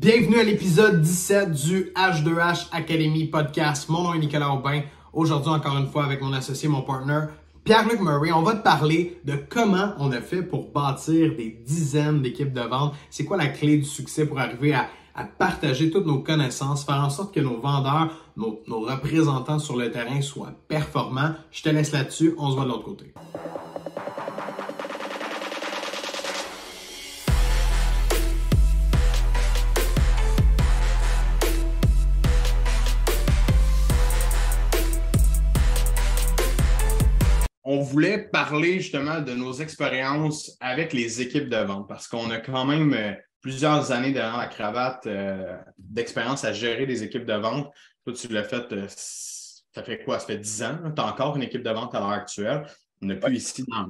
[0.00, 3.88] Bienvenue à l'épisode 17 du H2H Academy Podcast.
[3.88, 4.82] Mon nom est Nicolas Aubin.
[5.12, 7.22] Aujourd'hui, encore une fois, avec mon associé, mon partner,
[7.64, 12.22] Pierre-Luc Murray, on va te parler de comment on a fait pour bâtir des dizaines
[12.22, 12.94] d'équipes de vente.
[13.10, 14.88] C'est quoi la clé du succès pour arriver à,
[15.36, 19.90] partager toutes nos connaissances, faire en sorte que nos vendeurs, nos, nos représentants sur le
[19.90, 21.32] terrain soient performants?
[21.50, 22.36] Je te laisse là-dessus.
[22.38, 23.12] On se voit de l'autre côté.
[37.88, 42.64] Voulait parler justement de nos expériences avec les équipes de vente parce qu'on a quand
[42.64, 47.72] même euh, plusieurs années derrière la cravate euh, d'expérience à gérer des équipes de vente.
[48.04, 50.18] Toi, tu l'as fait, euh, ça fait quoi?
[50.18, 50.78] Ça fait 10 ans.
[50.94, 52.66] Tu as encore une équipe de vente à l'heure actuelle.
[53.02, 53.88] On n'est plus ici dans,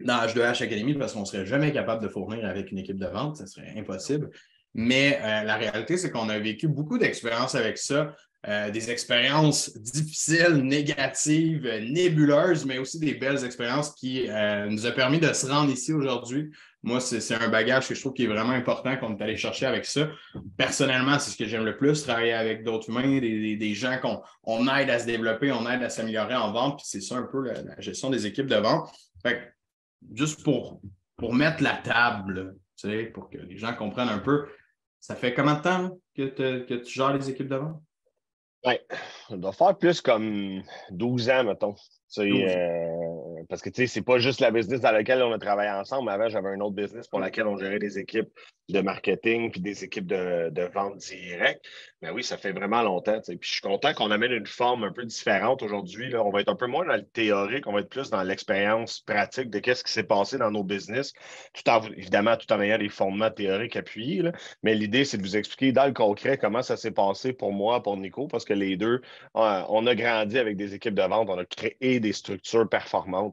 [0.00, 3.06] dans H2H Academy parce qu'on ne serait jamais capable de fournir avec une équipe de
[3.06, 3.36] vente.
[3.36, 4.30] Ce serait impossible.
[4.74, 8.14] Mais la réalité, c'est qu'on a vécu beaucoup d'expériences avec ça.
[8.48, 14.92] Euh, des expériences difficiles, négatives, nébuleuses, mais aussi des belles expériences qui euh, nous ont
[14.92, 16.52] permis de se rendre ici aujourd'hui.
[16.84, 19.66] Moi, c'est un bagage que je trouve qui est vraiment important qu'on est allé chercher
[19.66, 20.08] avec ça.
[20.56, 24.90] Personnellement, c'est ce que j'aime le plus, travailler avec d'autres humains, des, gens qu'on aide
[24.90, 27.80] à se développer, on aide à s'améliorer en vente, puis c'est ça un peu la,
[27.80, 28.88] gestion des équipes de vente.
[29.24, 29.52] Fait
[30.14, 30.80] juste pour,
[31.16, 32.54] pour mettre la table,
[33.12, 34.46] pour que les gens comprennent un peu,
[35.00, 36.26] ça fait combien de temps que,
[36.60, 37.82] que tu gères les équipes de vente?
[38.64, 38.74] Oui,
[39.30, 41.74] on doit faire plus comme 12 ans, mettons.
[42.18, 43.15] Euh,
[43.48, 46.10] parce que tu sais, c'est pas juste la business dans laquelle on a travaillé ensemble.
[46.10, 48.28] Avant, j'avais un autre business pour laquelle on gérait des équipes
[48.68, 51.64] de marketing puis des équipes de, vente directe.
[52.02, 53.20] Mais oui, ça fait vraiment longtemps.
[53.24, 56.14] Puis je suis content qu'on amène une forme un peu différente aujourd'hui.
[56.16, 59.00] On va être un peu moins dans le théorique, on va être plus dans l'expérience
[59.00, 61.12] pratique de qu'est-ce qui s'est passé dans nos business,
[61.96, 64.22] évidemment tout en ayant des fondements théoriques appuyés.
[64.62, 67.82] Mais l'idée, c'est de vous expliquer dans le concret comment ça s'est passé pour moi,
[67.82, 69.00] pour Nico, parce que les deux,
[69.36, 73.25] euh, on a grandi avec des équipes de vente, on a créé des structures performantes,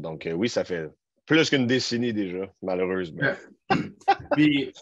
[0.00, 0.88] Donc euh, oui, ça fait
[1.26, 3.22] plus qu'une décennie déjà, malheureusement.
[4.32, 4.72] Puis,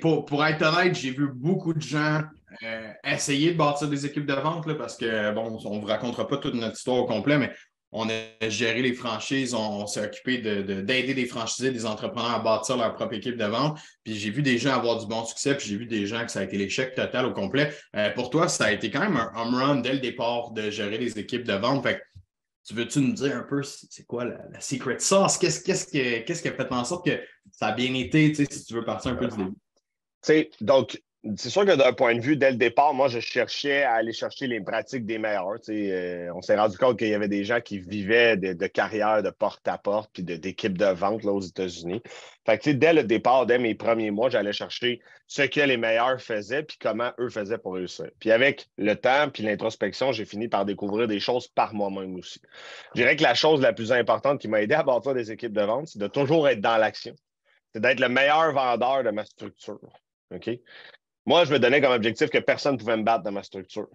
[0.00, 2.22] pour, pour être honnête, j'ai vu beaucoup de gens
[2.62, 6.26] euh, essayer de bâtir des équipes de vente parce que, bon, on ne vous racontera
[6.26, 7.52] pas toute notre histoire au complet, mais
[7.92, 12.76] on a géré les franchises, on, s'est occupé d'aider des franchisés, des entrepreneurs à bâtir
[12.76, 13.78] leur propre équipe de vente.
[14.04, 16.30] Puis j'ai vu des gens avoir du bon succès, puis j'ai vu des gens que
[16.30, 17.72] ça a été l'échec total au complet.
[17.94, 20.70] Euh, pour toi, ça a été quand même un home run dès le départ de
[20.70, 21.86] gérer les équipes de vente.
[22.66, 25.38] Tu veux-tu nous dire un peu c'est quoi la, secret sauce?
[25.38, 27.20] Qu'est-ce, qui a fait en sorte que
[27.52, 30.50] ça a bien été, si tu veux partir un peu du début?
[30.60, 31.00] donc,
[31.36, 34.12] c'est sûr que d'un point de vue, dès le départ, moi, je cherchais à aller
[34.12, 35.56] chercher les pratiques des meilleurs.
[35.68, 39.22] Euh, on s'est rendu compte qu'il y avait des gens qui vivaient de, de carrière
[39.22, 42.02] de porte-à-porte puis d'équipes de, vente là, aux États-Unis.
[42.46, 46.78] Dès le départ, dès mes premiers mois, j'allais chercher ce que les meilleurs faisaient puis
[46.80, 48.06] comment eux faisaient pour réussir.
[48.20, 52.40] Puis avec le temps puis l'introspection, j'ai fini par découvrir des choses par moi-même aussi.
[52.94, 55.52] Je dirais que la chose la plus importante qui m'a aidé à bâtir des équipes
[55.52, 57.14] de vente, c'est de toujours être dans l'action.
[57.72, 59.80] C'est d'être le meilleur vendeur de ma structure.
[60.30, 60.50] OK?
[61.26, 63.88] Moi, je me donnais comme objectif que personne ne pouvait me battre dans ma structure.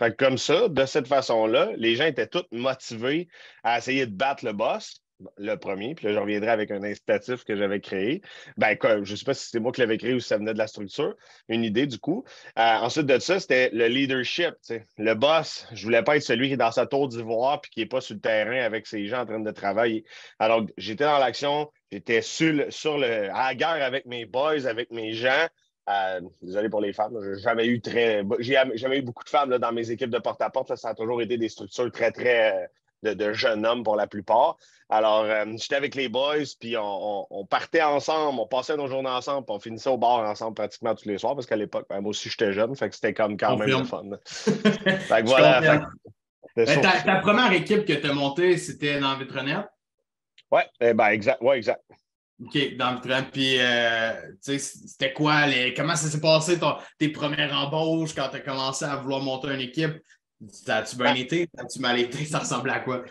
[0.00, 3.28] Fait comme ça, de cette façon-là, les gens étaient tous motivés
[3.62, 5.02] à essayer de battre le boss,
[5.36, 8.20] le premier, puis là, je reviendrai avec un incitatif que j'avais créé.
[8.56, 10.52] Ben, je ne sais pas si c'était moi qui l'avais créé ou si ça venait
[10.52, 11.14] de la structure,
[11.48, 12.24] une idée du coup.
[12.58, 14.54] Euh, ensuite de ça, c'était le leadership.
[14.98, 17.70] Le boss, je ne voulais pas être celui qui est dans sa tour d'ivoire puis
[17.70, 20.04] qui n'est pas sur le terrain avec ses gens en train de travailler.
[20.40, 24.90] Alors, j'étais dans l'action, j'étais sur, sur le, à la guerre avec mes boys, avec
[24.90, 25.46] mes gens.
[25.88, 28.22] Euh, désolé pour les femmes, j'ai jamais eu très.
[28.38, 30.74] J'ai jamais eu beaucoup de femmes dans mes équipes de porte-à-porte.
[30.76, 32.68] Ça a toujours été des structures très, très
[33.04, 34.58] euh, de, jeunes hommes pour la plupart.
[34.88, 39.44] Alors, euh, j'étais avec les boys, puis on, partait ensemble, on passait nos journées ensemble,
[39.44, 42.10] puis on finissait au bar ensemble pratiquement tous les soirs, parce qu'à l'époque, ben, moi
[42.10, 44.04] aussi, j'étais jeune, fait que c'était comme quand même le fun.
[44.24, 45.88] fait que voilà.
[47.04, 49.66] ta, première équipe que tu as montée, c'était dans Vitronette?
[50.52, 51.40] Oui, eh ben, exact.
[51.40, 51.82] Ouais, exact.
[52.44, 53.22] OK, dans le train.
[53.22, 54.12] Puis, euh,
[54.44, 55.46] tu sais, c'était quoi?
[55.46, 55.74] Les...
[55.74, 56.58] Comment ça s'est passé
[56.98, 60.00] tes premières embauches quand tu as commencé à vouloir monter une équipe?
[60.66, 61.48] As-tu bien été?
[61.56, 62.24] As-tu mal été?
[62.24, 63.04] Ça ressemblait à quoi?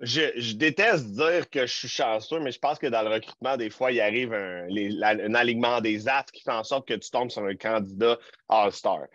[0.00, 3.68] Je, déteste dire que je suis chanceux, mais je pense que dans le recrutement, des
[3.68, 7.44] fois, il arrive un, alignement des astres qui fait en sorte que tu tombes sur
[7.44, 8.16] un candidat
[8.48, 9.06] All-Star.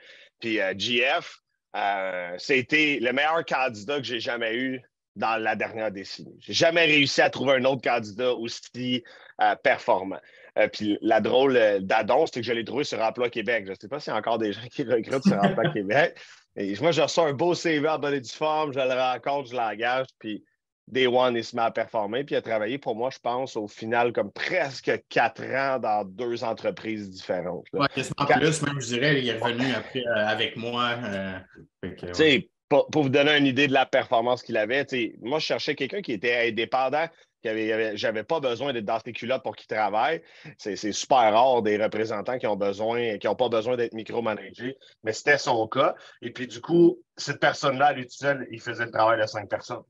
[0.42, 1.38] Puis euh, GF,
[1.78, 4.82] euh, c'était le meilleur candidat que j'ai jamais eu
[5.16, 6.36] dans la dernière décennie.
[6.40, 9.04] J'ai jamais réussi à trouver un autre candidat aussi
[9.42, 10.20] euh, performant.
[10.58, 13.66] Euh, puis la drôle euh, d'adon, c'est que je l'ai trouvé sur Emploi Québec.
[13.66, 16.16] Je ne sais pas s'il y a encore des gens qui recrutent sur Emploi Québec.
[16.56, 19.50] Et moi, je reçois un beau CV en bonne et due forme, je le rencontre,
[19.50, 20.44] je l'engage, puis
[20.88, 22.24] Day One, il se met à performer.
[22.24, 26.04] Puis il a travaillé pour moi, je pense, au final, comme presque quatre ans dans
[26.06, 27.66] deux entreprises différentes.
[27.74, 29.22] Oui, quasiment plus, même, je dirais.
[29.22, 30.96] Il est revenu après euh, avec moi.
[31.04, 31.40] Euh,
[31.82, 32.50] tu sais,
[32.92, 34.86] pour, vous donner une idée de la performance qu'il avait,
[35.22, 37.08] moi, je cherchais quelqu'un qui était indépendant,
[37.42, 40.22] qui avait, j'avais pas besoin d'être dans ses culottes pour qu'il travaille.
[40.58, 45.14] C'est, super rare des représentants qui ont besoin, qui n'ont pas besoin d'être micromanagés, mais
[45.14, 45.96] c'était son cas.
[46.22, 49.50] Et puis, du coup, cette personne-là, à lui seul, il faisait le travail de cinq
[49.50, 49.84] personnes.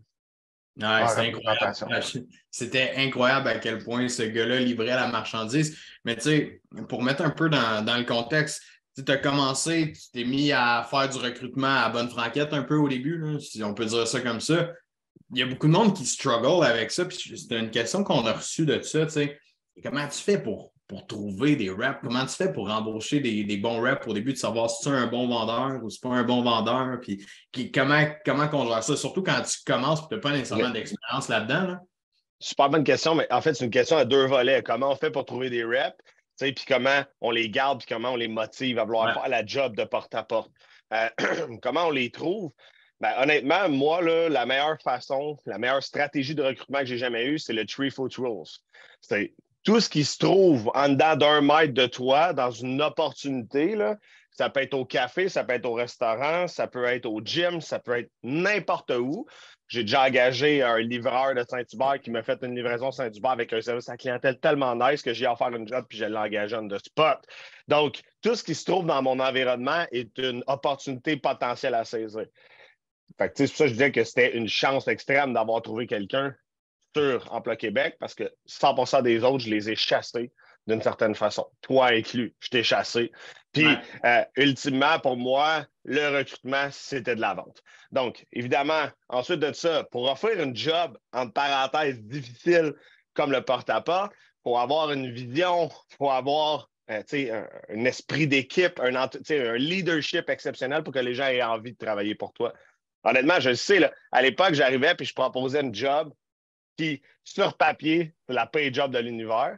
[0.82, 2.04] Ouais, c'était incroyable.
[2.50, 5.78] C'était incroyable à quel point ce gars-là livrait la marchandise.
[6.04, 8.64] Mais tu sais, pour mettre un peu dans, le contexte,
[8.96, 12.76] tu as commencé, tu t'es mis à faire du recrutement à bonne franquette un peu
[12.76, 14.72] au début, si on peut dire ça comme ça.
[15.32, 17.06] Il y a beaucoup de monde qui struggle avec ça.
[17.06, 19.08] Puis c'est une question qu'on a reçue de ça.
[19.82, 22.00] Comment tu fais pour pour trouver des reps?
[22.04, 24.98] Comment tu fais pour embaucher des, bons reps au début de savoir si tu es
[24.98, 27.00] un bon vendeur ou si pas un bon vendeur?
[27.02, 28.96] Puis comment, comment on gère ça?
[28.96, 31.78] Surtout quand tu commences et tu n'as pas nécessairement d'expérience là-dedans.
[32.40, 34.62] Super bonne question, mais en fait, c'est une question à deux volets.
[34.62, 35.96] Comment on fait pour trouver des reps?
[36.40, 39.76] Puis comment on les garde, puis comment on les motive à vouloir faire la job
[39.76, 40.52] de porte-à-porte.
[40.94, 41.10] Euh,
[41.62, 42.52] comment on les trouve?
[43.00, 47.26] Ben, honnêtement, moi, là, la meilleure façon, la meilleure stratégie de recrutement que j'ai jamais
[47.26, 48.48] eue, c'est le Tree Foot Rules.
[49.02, 49.34] C'est
[49.64, 53.98] tout ce qui se trouve en dedans d'un mètre de toi dans une opportunité, là,
[54.32, 57.62] ça peut être au café, ça peut être au restaurant, ça peut être au gym,
[57.62, 59.28] ça peut être n'importe où.
[59.74, 63.60] J'ai déjà engagé un livreur de Saint-Hubert qui m'a fait une livraison Saint-Hubert avec un
[63.60, 66.62] service à clientèle tellement nice que j'ai offert une job puis je l'ai engagé en
[66.62, 67.18] de spot.
[67.68, 72.28] Donc, tout ce qui se trouve dans mon environnement est une opportunité potentielle à saisir.
[73.20, 76.36] C'est pour ça que je disais que c'était une chance extrême d'avoir trouvé quelqu'un
[76.96, 80.32] sur Emploi Québec parce que 100 des autres, je les ai chassés
[80.68, 81.46] d'une certaine façon.
[81.62, 83.12] Toi inclus, je t'ai chassé.
[83.52, 83.68] Puis,
[84.06, 87.62] euh, ultimement, pour moi, le recrutement, c'était de la vente.
[87.92, 92.74] Donc, évidemment, ensuite de ça, pour offrir une job, entre parenthèses, difficile
[93.14, 98.80] comme le porte-à-porte, il faut avoir une vision, il faut avoir euh, un, esprit d'équipe,
[98.80, 102.54] un, un leadership exceptionnel pour que les gens aient envie de travailler pour toi.
[103.04, 106.12] Honnêtement, je le sais, à l'époque, j'arrivais puis je proposais une job
[106.78, 109.58] qui, sur papier, c'est la pay job de l'univers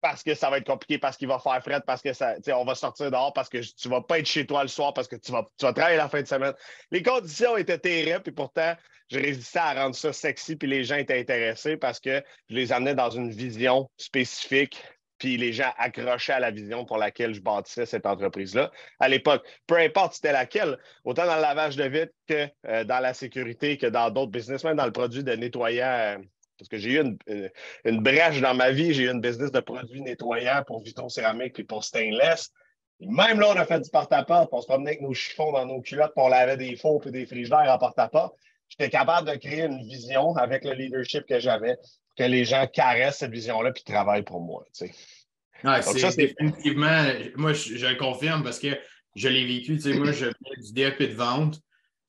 [0.00, 2.64] parce que ça va être compliqué, parce qu'il va faire fret, parce que ça, on
[2.64, 5.16] va sortir dehors, parce que tu vas pas être chez toi le soir, parce que
[5.16, 6.54] tu vas, tu vas travailler la fin de semaine.
[6.90, 8.74] Les conditions étaient terribles, et pourtant,
[9.10, 12.72] je résistais à rendre ça sexy, puis les gens étaient intéressés parce que je les
[12.72, 14.82] amenais dans une vision spécifique,
[15.18, 18.70] puis les gens accrochaient à la vision pour laquelle je bâtissais cette entreprise-là
[19.00, 19.44] à l'époque.
[19.66, 23.78] Peu importe c'était laquelle, autant dans le lavage de vitre que euh, dans la sécurité,
[23.78, 26.18] que dans d'autres business, même dans le produit de nettoyant.
[26.58, 27.48] Parce que j'ai eu euh,
[27.84, 31.58] une, brèche dans ma vie, j'ai eu une business de produits nettoyants pour Viton Céramique
[31.58, 32.52] et pour Stainless.
[33.00, 35.80] même là, on a fait du porte-à-porte, on se promenait avec nos chiffons dans nos
[35.80, 38.34] culottes, puis on lavait des fours et des frigidaires en porte-à-porte.
[38.68, 41.76] J'étais capable de créer une vision avec le leadership que j'avais,
[42.16, 44.64] que les gens caressent cette vision-là puis travaillent pour moi.
[44.72, 47.04] c'est définitivement,
[47.36, 48.78] moi, je, le confirme parce que
[49.14, 49.78] je l'ai vécu.
[49.98, 51.60] moi, je fais du DEP de vente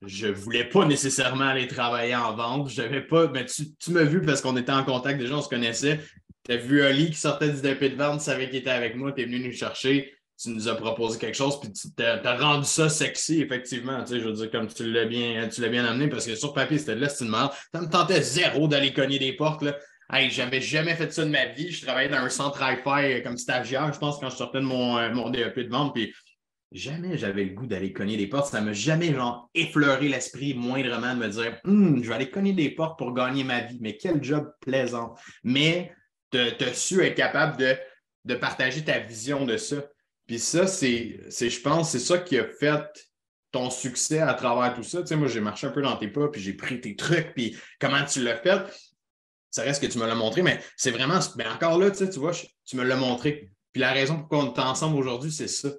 [0.06, 2.70] je voulais pas nécessairement aller travailler en vente.
[2.70, 3.28] Je pas.
[3.28, 6.00] Mais tu, tu m'as vu parce qu'on était en contact déjà, on se connaissait.
[6.46, 8.96] Tu as vu Ali qui sortait du DP de vente, tu savais qu'il était avec
[8.96, 12.38] moi, tu es venu nous chercher, tu nous as proposé quelque chose, puis tu as,
[12.38, 14.02] rendu ça sexy, effectivement.
[14.04, 16.78] Tu sais, je veux dire, comme tu l'as bien, bien amené, parce que sur papier,
[16.78, 17.52] c'était de l'estimement.
[17.74, 19.64] Ça me tentait zéro d'aller cogner des portes.
[19.64, 19.76] Là.
[20.12, 21.72] Hey, j'avais jamais fait ça de ma vie.
[21.72, 24.98] Je travaillais dans un centre hi-fi comme stagiaire, je pense, quand je sortais de mon,
[24.98, 25.94] euh, mon DEP de vente.
[25.94, 26.14] Puis
[26.72, 28.52] jamais j'avais le goût d'aller cogner des portes.
[28.52, 32.54] Ça m'a jamais genre, effleuré l'esprit moindrement de me dire hum, je vais aller cogner
[32.54, 33.80] des portes pour gagner ma vie.
[33.82, 35.16] Mais quel job plaisant.
[35.44, 35.92] Mais
[36.32, 37.76] tu as su être capable de,
[38.26, 39.78] de, partager ta vision de ça.
[40.28, 42.86] Puis ça, c'est, je pense, c'est ça qui a fait
[43.52, 45.02] ton succès à travers tout ça.
[45.02, 47.34] Tu sais, moi, j'ai marché un peu dans tes pas, puis j'ai pris tes trucs,
[47.34, 48.62] puis comment tu l'as fait.
[49.50, 51.20] Ça reste que tu me l'as montré, mais c'est vraiment.
[51.36, 52.34] Mais encore là, tu vois,
[52.66, 53.50] tu me l'as montré.
[53.74, 55.70] Puis la raison pour laquelle on est ensemble aujourd'hui, c'est ça.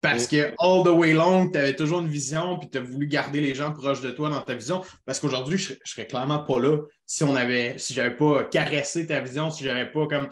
[0.00, 3.06] Parce que all the way long, tu avais toujours une vision, puis tu as voulu
[3.06, 4.82] garder les gens proches de toi dans ta vision.
[5.04, 9.06] Parce qu'aujourd'hui, je, ne serais clairement pas là si on avait, si j'avais pas caressé
[9.06, 10.28] ta vision, si j'avais pas comme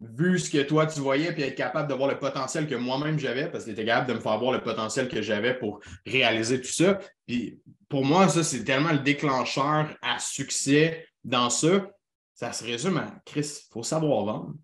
[0.00, 3.18] vu ce que toi tu voyais, puis être capable de voir le potentiel que moi-même
[3.18, 5.80] j'avais, parce que tu étais capable de me faire voir le potentiel que j'avais pour
[6.04, 6.98] réaliser tout ça.
[7.26, 11.90] Puis pour moi, ça, c'est tellement le déclencheur à succès dans ça.
[12.34, 14.54] Ça se résume à Chris, il faut savoir vendre.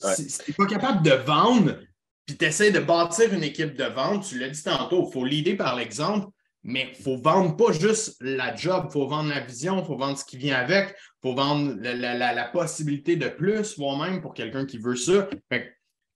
[0.00, 1.78] Si, tu n'es pas capable de vendre,
[2.26, 5.24] puis tu essaies de bâtir une équipe de vente, tu l'as dit tantôt, il faut
[5.24, 6.28] l'aider par l'exemple,
[6.62, 9.96] mais il faut vendre pas juste la job, il faut vendre la vision, il faut
[9.96, 14.32] vendre ce qui vient avec, il faut vendre la, possibilité de plus, voire même pour
[14.32, 15.28] quelqu'un qui veut ça.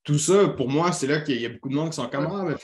[0.04, 2.28] tout ça, pour moi, c'est là qu'il y a beaucoup de monde qui sont comme
[2.32, 2.56] Ah, ben,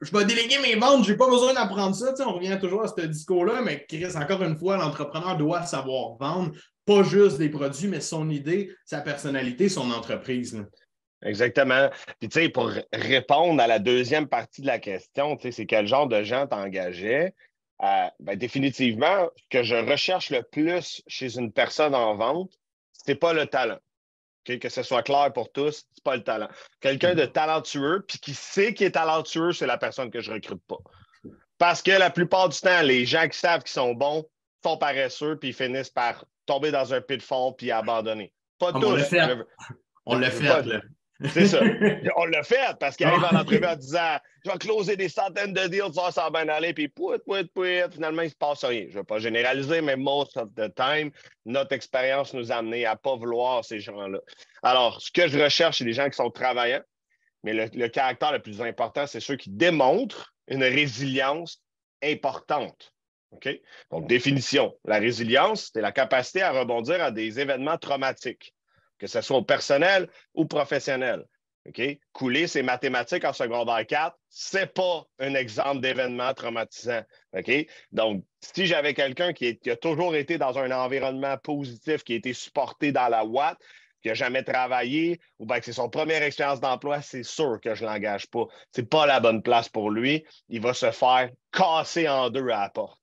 [0.00, 2.14] je vais déléguer mes ventes, j'ai pas besoin d'apprendre ça.
[2.26, 6.52] on revient toujours à ce discours-là, mais Chris, encore une fois, l'entrepreneur doit savoir vendre,
[6.86, 10.64] pas juste des produits, mais son idée, sa personnalité, son entreprise.
[11.22, 11.90] Exactement.
[12.18, 15.66] Puis, tu sais, pour répondre à la deuxième partie de la question, tu sais, c'est
[15.66, 17.34] quel genre de gens t'engageais?
[17.82, 22.52] Euh, ben, définitivement, ce que je recherche le plus chez une personne en vente,
[22.92, 23.78] c'est pas le talent.
[24.44, 26.48] Que ce soit clair pour tous, c'est pas le talent.
[26.80, 30.62] Quelqu'un de talentueux, puis qui sait qu'il est talentueux, c'est la personne que je recrute
[30.66, 30.78] pas.
[31.58, 34.26] Parce que la plupart du temps, les gens qui savent qu'ils sont bons
[34.64, 38.32] sont paresseux, puis ils finissent par tomber dans un pitfall puis abandonner.
[38.58, 38.84] Pas tous.
[38.84, 39.20] On l'a fait.
[40.06, 40.80] On là.
[41.28, 41.60] C'est ça.
[42.16, 45.52] On l'a fait parce qu'il arrive à l'entrevue en disant Je vais closer des centaines
[45.52, 47.80] de deals, ça, va bien aller, puis pouit, pouit, pouit.
[47.92, 48.84] Finalement, il ne se passe rien.
[48.88, 51.10] Je ne vais pas généraliser, mais most of the time,
[51.44, 54.18] notre expérience nous a amené à ne pas vouloir ces gens-là.
[54.62, 56.82] Alors, ce que je recherche, c'est des gens qui sont travaillants,
[57.42, 61.62] mais le, caractère le plus important, c'est ceux qui démontrent une résilience
[62.02, 62.94] importante.
[63.32, 63.48] OK?
[63.90, 64.74] Donc, définition.
[64.84, 68.54] La résilience, c'est la capacité à rebondir à des événements traumatiques
[69.00, 71.24] que ce soit au personnel ou professionnel.
[72.12, 77.02] Couler ses mathématiques en secondaire 4, ce n'est pas un exemple d'événement traumatisant.
[77.92, 82.32] Donc, si j'avais quelqu'un qui, a toujours été dans un environnement positif, qui a été
[82.32, 83.58] supporté dans la Watt,
[84.02, 87.74] qui n'a jamais travaillé, ou bien que c'est son première expérience d'emploi, c'est sûr que
[87.74, 88.46] je ne l'engage pas.
[88.74, 90.24] Ce n'est pas la bonne place pour lui.
[90.48, 92.98] Il va se faire casser en deux à la porte.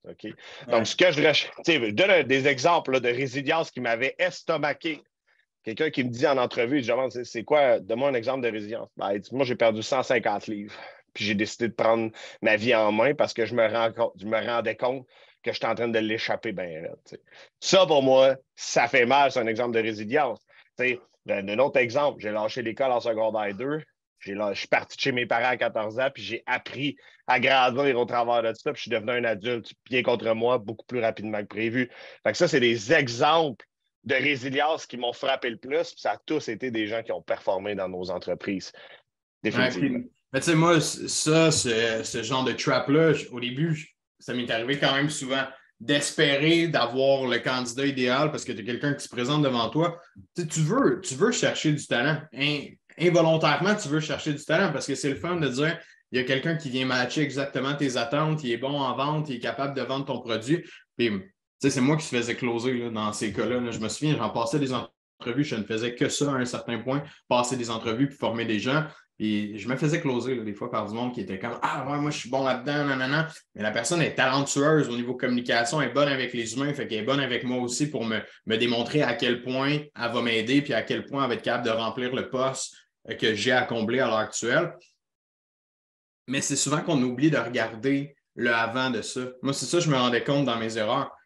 [0.67, 5.03] Donc, ce que je, je donne des exemples de résilience qui m'avaient estomaqué
[5.67, 8.87] Quelqu'un qui me dit en entrevue, je demande c'est quoi, donne-moi un exemple de résilience.
[8.95, 10.73] Ben, moi, j'ai perdu 150 livres.
[11.13, 12.09] Puis j'ai décidé de prendre
[12.41, 15.05] ma vie en main parce que je me, rendais compte
[15.43, 16.83] que j'étais en train de l'échapper bien
[17.59, 20.39] Ça, pour moi, ça fait mal, c'est un exemple de résilience.
[20.77, 23.81] Ben, un autre exemple, j'ai lâché l'école en secondaire 2.
[24.19, 26.95] Je suis parti chez mes parents à 14 ans, puis j'ai appris
[27.27, 30.59] à grandir au travers de ça, puis je suis devenu un adulte bien contre moi
[30.59, 31.91] beaucoup plus rapidement que prévu.
[32.23, 33.65] Fait ça, c'est des exemples
[34.03, 35.93] de résilience qui m'ont frappé le plus.
[35.97, 38.71] ça a tous été des gens qui ont performé dans nos entreprises.
[39.43, 39.99] Définitivement.
[40.33, 44.93] mais tu sais, moi, ça, ce, genre de trap-là, au début, ça m'est arrivé quand
[44.93, 45.43] même souvent
[45.79, 49.99] d'espérer d'avoir le candidat idéal parce que tu as quelqu'un qui se présente devant toi.
[50.35, 52.19] Tu, veux, tu veux chercher du talent.
[52.97, 55.77] involontairement, tu veux chercher du talent parce que c'est le fun de dire
[56.11, 59.29] il y a quelqu'un qui vient matcher exactement tes attentes, il est bon en vente,
[59.29, 60.63] il est capable de vendre ton produit.
[61.59, 63.71] C'est moi qui se faisais closer dans ces cas-là.
[63.71, 66.79] Je me souviens, j'en passais des entrevues, je ne faisais que ça à un certain
[66.79, 68.85] point, passer des entrevues puis former des gens.
[69.19, 71.97] Et je me faisais closer des fois par du monde qui était comme Ah ouais,
[71.97, 73.27] moi je suis bon là-dedans, nanana.
[73.55, 76.87] Mais la personne est talentueuse au niveau communication, elle est bonne avec les humains, fait
[76.87, 80.21] qu'elle est bonne avec moi aussi pour me, me démontrer à quel point elle va
[80.21, 82.75] m'aider puis à quel point elle va être capable de remplir le poste
[83.19, 84.75] que j'ai à combler à l'heure actuelle.
[86.27, 89.21] Mais c'est souvent qu'on oublie de regarder le avant de ça.
[89.41, 91.16] Moi, c'est ça, je me rendais compte dans mes erreurs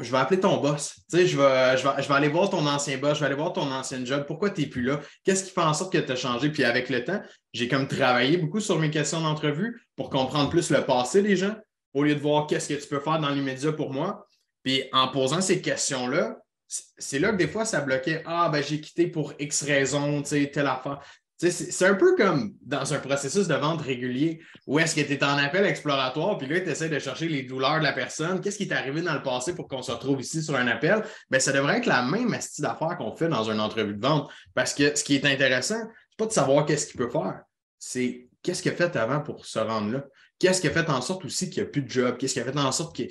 [0.00, 0.94] je vais appeler ton boss.
[1.10, 3.52] Tu sais, je vais, je, vais, aller voir ton ancien boss, je vais aller voir
[3.52, 4.24] ton ancien job.
[4.26, 5.00] Pourquoi tu n'es plus là?
[5.24, 6.50] Qu'est-ce qui fait en sorte que tu as changé?
[6.50, 7.20] Puis avec le temps,
[7.52, 11.54] j'ai comme travaillé beaucoup sur mes questions d'entrevue pour comprendre plus le passé des gens,
[11.94, 14.26] au lieu de voir qu'est-ce que tu peux faire dans l'immédiat pour moi.
[14.62, 18.22] Puis en posant ces questions-là, c'est là que des fois, ça bloquait.
[18.26, 21.00] Ah, ben j'ai quitté pour X raison, tu sais, telle affaire.
[21.38, 25.22] C'est un peu comme dans un processus de vente régulier où est-ce que tu es
[25.22, 28.40] en appel exploratoire, puis là, tu essaies de chercher les douleurs de la personne.
[28.40, 31.04] Qu'est-ce qui est arrivé dans le passé pour qu'on se retrouve ici sur un appel?
[31.30, 34.28] Bien, ça devrait être la même style d'affaires qu'on fait dans une entrevue de vente.
[34.52, 35.78] Parce que ce qui est intéressant,
[36.10, 37.42] c'est pas de savoir qu'est-ce qu'il peut faire,
[37.78, 40.04] c'est qu'est-ce qu'il a fait avant pour se rendre là?
[40.40, 42.16] Qu'est-ce qui a fait en sorte aussi qu'il n'y a plus de job?
[42.16, 43.10] Qu'est-ce qui a fait en sorte qu'il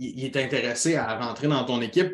[0.00, 2.12] est intéressé à rentrer dans ton équipe?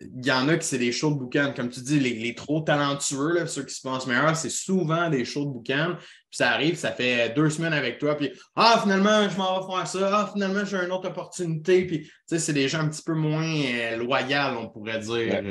[0.00, 1.52] Il y en a qui c'est des shows de boucan.
[1.54, 5.44] Comme tu dis, les, trop talentueux, ceux qui se pensent meilleurs, c'est souvent des shows
[5.44, 5.96] de boucan.
[6.30, 9.72] Puis ça arrive, ça fait deux semaines avec toi, puis Ah, finalement, je m'en vais
[9.72, 10.10] faire ça.
[10.12, 11.84] Ah, finalement, j'ai une autre opportunité.
[11.86, 15.42] Puis, tu sais, c'est des gens un petit peu moins euh, loyaux, on pourrait dire.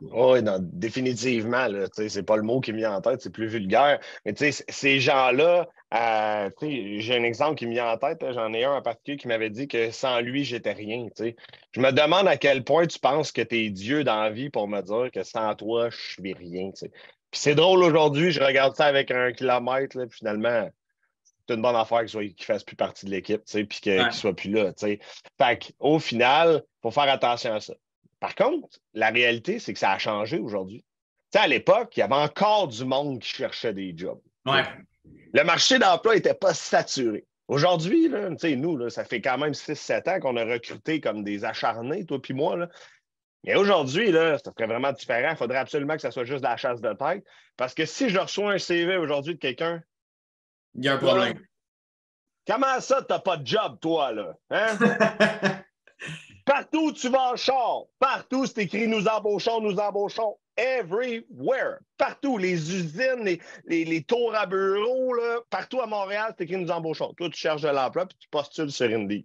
[0.00, 1.66] oui, définitivement.
[1.96, 3.98] Ce n'est pas le mot qui me vient en tête, c'est plus vulgaire.
[4.24, 8.24] Mais tu sais, ces gens-là, euh, j'ai un exemple qui me vient en tête.
[8.32, 11.08] J'en ai un en particulier qui m'avait dit que sans lui, j'étais rien.
[11.72, 14.50] Je me demande à quel point tu penses que tu es Dieu dans la vie
[14.50, 16.70] pour me dire que sans toi, je suis rien.
[17.32, 20.70] Puis c'est drôle aujourd'hui, je regarde ça avec un kilomètre, là, puis finalement,
[21.24, 24.34] c'est une bonne affaire qu'il ne fasse plus partie de l'équipe, puis qu'il ne soit
[24.34, 24.72] plus là.
[24.78, 25.00] Fait
[25.58, 27.72] qu'au final, il faut faire attention à ça.
[28.20, 30.84] Par contre, la réalité, c'est que ça a changé aujourd'hui.
[31.34, 34.20] à l'époque, il y avait encore du monde qui cherchait des jobs.
[34.44, 37.24] Le marché d'emploi n'était pas saturé.
[37.48, 38.10] Aujourd'hui,
[38.56, 42.34] nous, ça fait quand même 6-7 ans qu'on a recruté comme des acharnés, toi puis
[42.34, 42.56] moi.
[42.56, 42.68] Là.
[43.44, 45.30] Mais aujourd'hui, là, ça serait vraiment différent.
[45.30, 47.24] Il faudrait absolument que ça soit juste de la chasse de tête.
[47.56, 49.82] Parce que si je reçois un CV aujourd'hui de quelqu'un.
[50.74, 51.40] Il y a un problème.
[52.46, 54.34] Comment ça, t'as pas de job, toi, là?
[54.50, 54.78] Hein?
[56.44, 60.36] Partout où tu vas en char, partout c'est écrit nous embauchons, nous embauchons.
[60.56, 61.78] Everywhere.
[61.96, 62.36] Partout.
[62.36, 63.40] Les usines, les,
[63.84, 67.14] les, tours à bureau, là, partout à Montréal, c'est écrit nous embauchons.
[67.14, 69.24] Toi, tu cherches de l'emploi puis tu postules sur Indeed.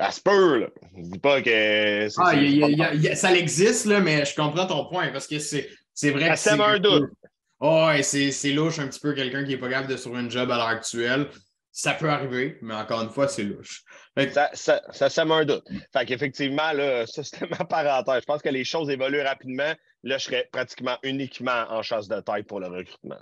[0.00, 0.66] Ça se peut, là.
[0.96, 2.06] Je dis pas que.
[2.18, 5.68] Ah, ça existe, là, mais je comprends ton point parce que c'est
[6.10, 6.56] vrai ça que.
[6.58, 7.10] Ça un doute.
[7.58, 10.30] Oh, ouais, c'est louche un petit peu quelqu'un qui n'est pas capable de sur un
[10.30, 11.28] job à l'heure actuelle.
[11.70, 13.84] Ça peut arriver, mais encore une fois, c'est louche.
[14.32, 15.64] Ça, ça, ça sème un doute.
[15.92, 18.22] Fait qu'effectivement, là, ça, c'était ma parenthèse.
[18.22, 19.72] Je pense que les choses évoluent rapidement.
[20.02, 23.18] Là, je serais pratiquement uniquement en chasse de taille pour le recrutement.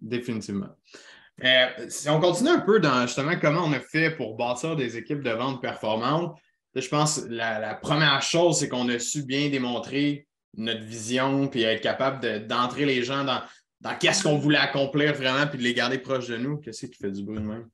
[0.00, 0.68] Définitivement.
[1.44, 4.96] Euh, si on continue un peu dans justement comment on a fait pour bâtir des
[4.96, 6.38] équipes de vente performantes,
[6.74, 11.62] je pense que la, première chose, c'est qu'on a su bien démontrer notre vision puis
[11.62, 13.42] être capable d'entrer les gens dans,
[13.80, 16.58] dans qu'est-ce qu'on voulait accomplir vraiment puis de les garder proches de nous.
[16.58, 17.68] Qu'est-ce qui fait du bruit de même?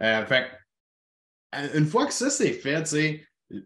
[0.00, 0.50] Euh, fait,
[1.74, 2.84] une fois que ça c'est fait,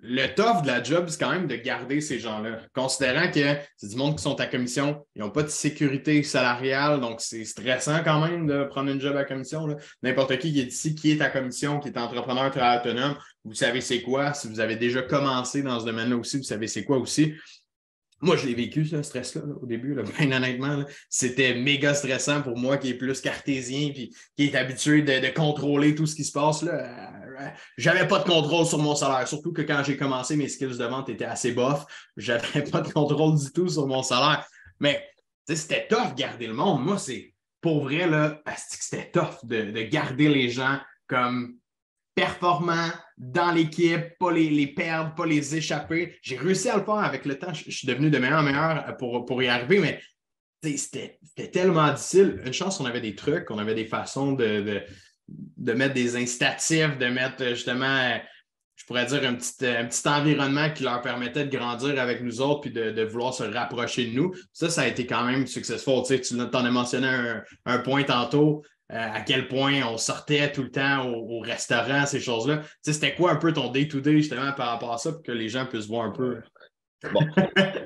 [0.02, 2.60] le tough de la job, c'est quand même de garder ces gens-là.
[2.74, 7.00] Considérant que c'est du monde qui sont à commission, ils n'ont pas de sécurité salariale,
[7.00, 9.66] donc c'est stressant quand même de prendre une job à commission.
[10.02, 13.54] N'importe qui qui est ici, qui est à commission, qui est entrepreneur très autonome, vous
[13.54, 14.34] savez c'est quoi.
[14.34, 17.34] Si vous avez déjà commencé dans ce domaine-là aussi, vous savez c'est quoi aussi.
[18.20, 19.94] Moi, je l'ai vécu, ce stress-là, au début.
[19.94, 25.02] Là, honnêtement, c'était méga stressant pour moi qui est plus cartésien puis qui est habitué
[25.02, 26.62] de, contrôler tout ce qui se passe.
[26.62, 27.12] Là.
[27.40, 30.78] Euh, j'avais pas de contrôle sur mon salaire, surtout que quand j'ai commencé, mes skills
[30.78, 31.84] de vente étaient assez bof.
[32.16, 34.46] J'avais pas de contrôle du tout sur mon salaire.
[34.80, 35.06] Mais
[35.46, 36.84] c'était tough de garder le monde.
[36.84, 38.08] Moi, c'est pour vrai,
[38.56, 41.56] c'était tough de, de garder les gens comme
[42.14, 46.18] performants dans l'équipe, pas les, perdre, pas les échapper.
[46.22, 47.54] J'ai réussi à le faire avec le temps.
[47.54, 50.00] Je, suis devenu de meilleur en meilleur pour, pour y arriver, mais
[50.76, 51.18] c'était
[51.52, 52.42] tellement difficile.
[52.44, 54.82] Une chance, on avait des trucs, on avait des façons de,
[55.72, 58.18] mettre des incitatifs, de mettre justement,
[58.76, 62.40] je pourrais dire, un petit, un petit environnement qui leur permettait de grandir avec nous
[62.40, 64.32] autres puis de, vouloir se rapprocher de nous.
[64.52, 66.02] Ça, ça a été quand même successful.
[66.06, 68.62] Tu sais, en as mentionné un, un point tantôt.
[68.90, 72.62] Euh, à quel point on sortait tout le temps au, restaurant, ces choses-là.
[72.80, 75.66] c'était quoi un peu ton day-to-day justement par rapport à ça pour que les gens
[75.66, 76.40] puissent voir un peu?
[77.12, 77.20] Bon,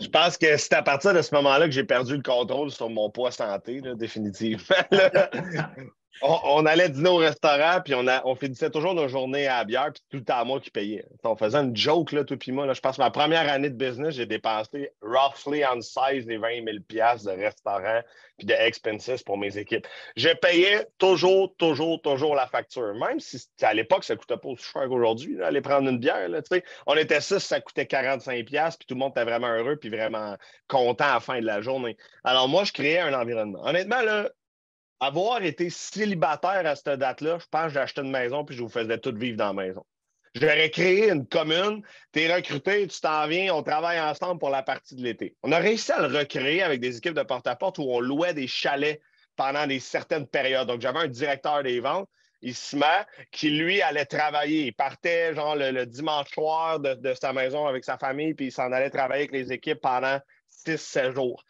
[0.01, 2.89] je pense que c'est à partir de ce moment-là que j'ai perdu le contrôle sur
[2.89, 4.77] mon poids santé, définitivement.
[6.21, 10.03] on, allait dîner au restaurant, puis on, finissait toujours nos journées à la bière, puis
[10.11, 11.05] tout le temps à moi qui payais.
[11.25, 12.67] On faisait une joke, là, tout puis moi.
[12.67, 16.37] Là, je pense que ma première année de business, j'ai dépensé roughly on size des
[16.37, 18.01] 20 000 de restaurant
[18.39, 19.87] puis de expenses pour mes équipes.
[20.17, 22.95] Je payais toujours, toujours, toujours la facture.
[22.95, 26.29] Même si à l'époque, ça ne coûtait pas aussi cher qu'aujourd'hui, aller prendre une bière.
[26.29, 26.41] Là,
[26.87, 30.37] on était six, ça coûtait 45 puis tout le monde était vraiment heureux puis vraiment
[30.69, 31.97] content à la fin de la journée.
[32.25, 33.65] Alors moi, je créais un environnement.
[33.65, 34.31] Honnêtement, là,
[35.03, 38.63] avoir été célibataire à cette date-là, je pense que j'ai acheté une maison puis je
[38.63, 39.85] vous faisais tout vivre dans la maison.
[40.35, 44.63] J'aurais créé une commune, tu es recruté, tu t'en viens, on travaille ensemble pour la
[44.63, 45.35] partie de l'été.
[45.43, 48.47] On a réussi à le recréer avec des équipes de porte-à-porte où on louait des
[48.47, 49.03] chalets
[49.37, 50.69] pendant des certaines périodes.
[50.69, 52.09] Donc, j'avais un directeur des ventes,
[52.41, 54.67] Isma, qui lui allait travailler.
[54.67, 58.53] Il partait genre le, dimanche soir de, de, sa maison avec sa famille, puis il
[58.53, 60.19] s'en allait travailler avec les équipes pendant
[60.67, 61.45] 6-7 jours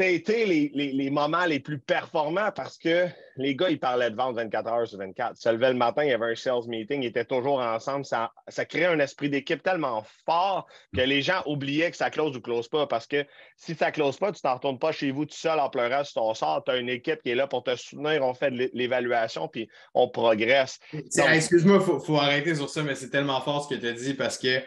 [0.00, 4.36] été les, les, moments les plus performants parce que les gars, ils parlaient de vente
[4.36, 5.34] 24 heures sur 24.
[5.36, 8.04] Ils se levaient le matin, il y avait un sales meeting, ils étaient toujours ensemble.
[8.04, 12.36] Ça, ça créait un esprit d'équipe tellement fort que les gens oubliaient que ça close
[12.36, 13.24] ou close pas parce que
[13.56, 16.22] si ça close pas, tu t'en retournes pas chez vous tout seul en pleurant sur
[16.22, 16.62] ton sort.
[16.64, 18.24] Tu as une équipe qui est là pour te soutenir.
[18.24, 20.78] On fait de l'évaluation puis on progresse.
[20.92, 24.14] Excuse-moi, il faut, arrêter sur ça, mais c'est tellement fort ce que tu as dit
[24.14, 24.60] parce que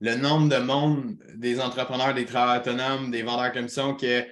[0.00, 4.24] le nombre de monde des entrepreneurs, des travailleurs autonomes, des vendeurs commission que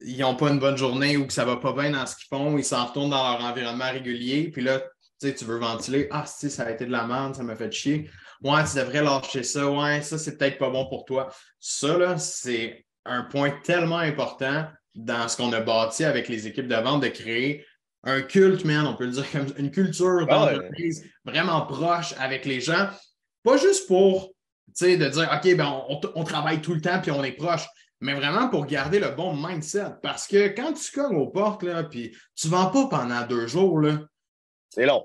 [0.00, 2.16] ils n'ont pas une bonne journée ou que ça ne va pas bien dans ce
[2.16, 4.50] qu'ils font, ils s'en retournent dans leur environnement régulier.
[4.50, 4.82] Puis là,
[5.20, 6.08] tu veux ventiler.
[6.10, 8.10] Ah, si, ça a été de la merde, ça m'a fait chier.
[8.42, 9.70] Ouais, tu devrais lâcher ça.
[9.70, 11.28] Ouais, ça, c'est peut-être pas bon pour toi.
[11.58, 16.68] Ça, là, c'est un point tellement important dans ce qu'on a bâti avec les équipes
[16.68, 17.64] de vente de créer
[18.06, 22.44] un culte, man, on peut le dire comme une culture ah d'entreprise vraiment proche avec
[22.44, 22.88] les gens.
[23.42, 24.28] Pas juste pour,
[24.68, 27.32] tu sais, de dire, OK, ben, on, on, travaille tout le temps puis on est
[27.32, 27.66] proche
[28.00, 29.94] mais vraiment pour garder le bon mindset.
[30.02, 33.46] Parce que quand tu cognes aux portes, là, puis tu ne vends pas pendant deux
[33.46, 34.00] jours, là.
[34.70, 35.04] C'est long.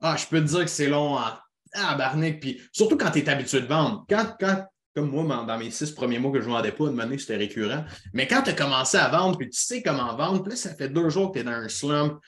[0.00, 1.42] Ah, je peux te dire que c'est long à,
[1.74, 2.40] à barnique.
[2.40, 4.04] Puis surtout quand tu es habitué de vendre.
[4.08, 6.90] Quand, quand, comme moi, dans mes six premiers mois que je ne vendais pas, de
[6.90, 7.84] monnaie, c'était récurrent.
[8.12, 10.74] Mais quand tu as commencé à vendre, puis tu sais comment vendre, puis là, ça
[10.74, 12.20] fait deux jours que tu es dans un slump,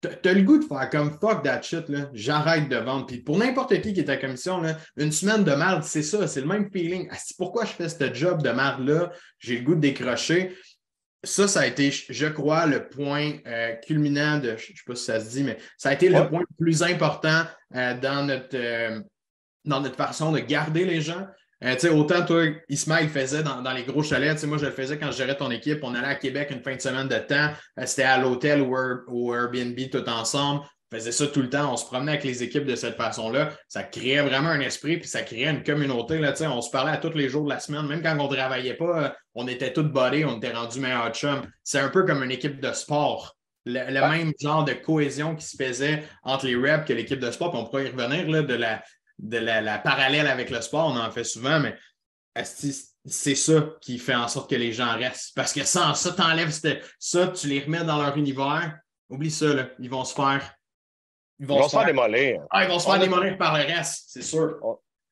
[0.00, 3.06] T'as le goût de faire comme fuck that shit, j'arrête de vendre.
[3.06, 6.28] Puis pour n'importe qui qui est à commission, là, une semaine de merde, c'est ça,
[6.28, 7.08] c'est le même feeling.
[7.10, 9.10] Ah, pourquoi je fais ce job de merde-là?
[9.40, 10.56] J'ai le goût de décrocher.
[11.24, 14.94] ça, ça a été, je crois, le point euh, culminant de, je ne sais pas
[14.94, 17.42] si ça se dit, mais ça a été le point le plus important
[17.74, 19.00] euh, dans, notre, euh,
[19.64, 21.26] dans notre façon de garder les gens.
[21.90, 24.42] Autant toi, Ismaël faisait dans, les gros chalets.
[24.44, 25.80] Moi, je le faisais quand je gérais ton équipe.
[25.82, 27.50] On allait à Québec une fin de semaine de temps.
[27.84, 31.72] C'était à l'hôtel ou, Airbnb tout ensemble faisait ça tout le temps.
[31.72, 33.50] On se promenait avec les équipes de cette façon-là.
[33.68, 36.18] Ça créait vraiment un esprit, puis ça créait une communauté.
[36.18, 37.86] Là, on se parlait à tous les jours de la semaine.
[37.86, 41.12] Même quand on ne travaillait pas, euh, on était tous bodés, on était rendus meilleurs
[41.12, 41.42] chums.
[41.62, 43.34] C'est un peu comme une équipe de sport.
[43.66, 47.50] Le, même genre de cohésion qui se faisait entre les reps que l'équipe de sport.
[47.50, 48.82] Puis on pourrait y revenir là, de, la,
[49.18, 50.86] de la, parallèle avec le sport.
[50.86, 51.76] On en fait souvent, mais
[52.44, 55.34] c'est ça qui fait en sorte que les gens restent.
[55.34, 56.58] Parce que sans ça, tu enlèves
[56.98, 58.78] ça, tu les remets dans leur univers.
[59.08, 59.68] Oublie ça, là.
[59.78, 60.54] ils vont se faire
[61.40, 62.42] ils vont, se faire, démolir.
[62.50, 64.58] Ah, ils vont se faire démolir par le reste, c'est sûr.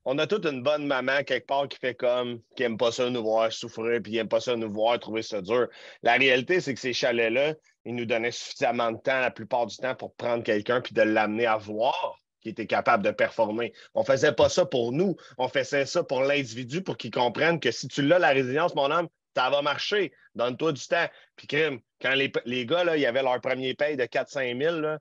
[0.05, 3.09] On, a toute une bonne maman quelque part qui fait comme, qui n'aime pas ça
[3.11, 5.69] nous voir souffrir, puis qui n'aime pas ça nous voir trouver ça dur.
[6.03, 9.77] La réalité, c'est que ces chalets-là, ils nous donnaient suffisamment de temps la plupart du
[9.77, 13.73] temps pour prendre quelqu'un puis de l'amener à voir qui était capable de performer.
[13.95, 17.59] On ne faisait pas ça pour nous, on faisait ça pour l'individu pour qu'il comprenne
[17.59, 20.13] que si tu l'as, la résilience, mon homme, ça va marcher.
[20.37, 21.09] Donne-toi du temps.
[21.35, 24.79] Puis, crime, quand les, les gars, là, ils avaient leur premier paye de 4-5 000,
[24.79, 25.01] là,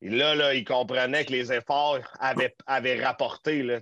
[0.00, 3.80] là, là, il comprenait que les efforts avaient, avaient rapporté, là,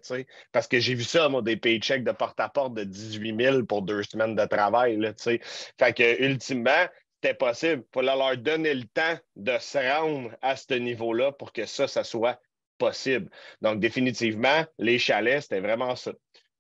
[0.51, 4.03] parce que j'ai vu ça, moi, des paychecks de porte-à-porte de 18 000 pour deux
[4.03, 4.97] semaines de travail.
[4.97, 6.89] Là, fait que, ultimement,
[7.23, 7.85] c'était possible.
[7.87, 11.87] Il fallait leur donner le temps de se rendre à ce niveau-là pour que ça,
[11.87, 12.41] ça soit
[12.81, 13.31] possible.
[13.63, 16.13] Donc, définitivement, les chalets, c'était vraiment ça.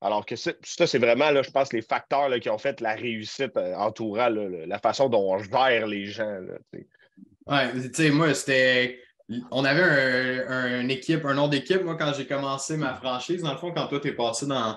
[0.03, 2.95] Alors que ça, c'est vraiment, là, je pense, les facteurs là, qui ont fait la
[2.95, 6.41] réussite euh, entourant la façon dont on gère les gens.
[6.73, 9.01] Oui, tu sais, moi, c'était
[9.51, 13.43] on avait un, équipe, un nom d'équipe, moi, quand j'ai commencé ma franchise.
[13.43, 14.77] Dans le fond, quand toi, tu es passé dans,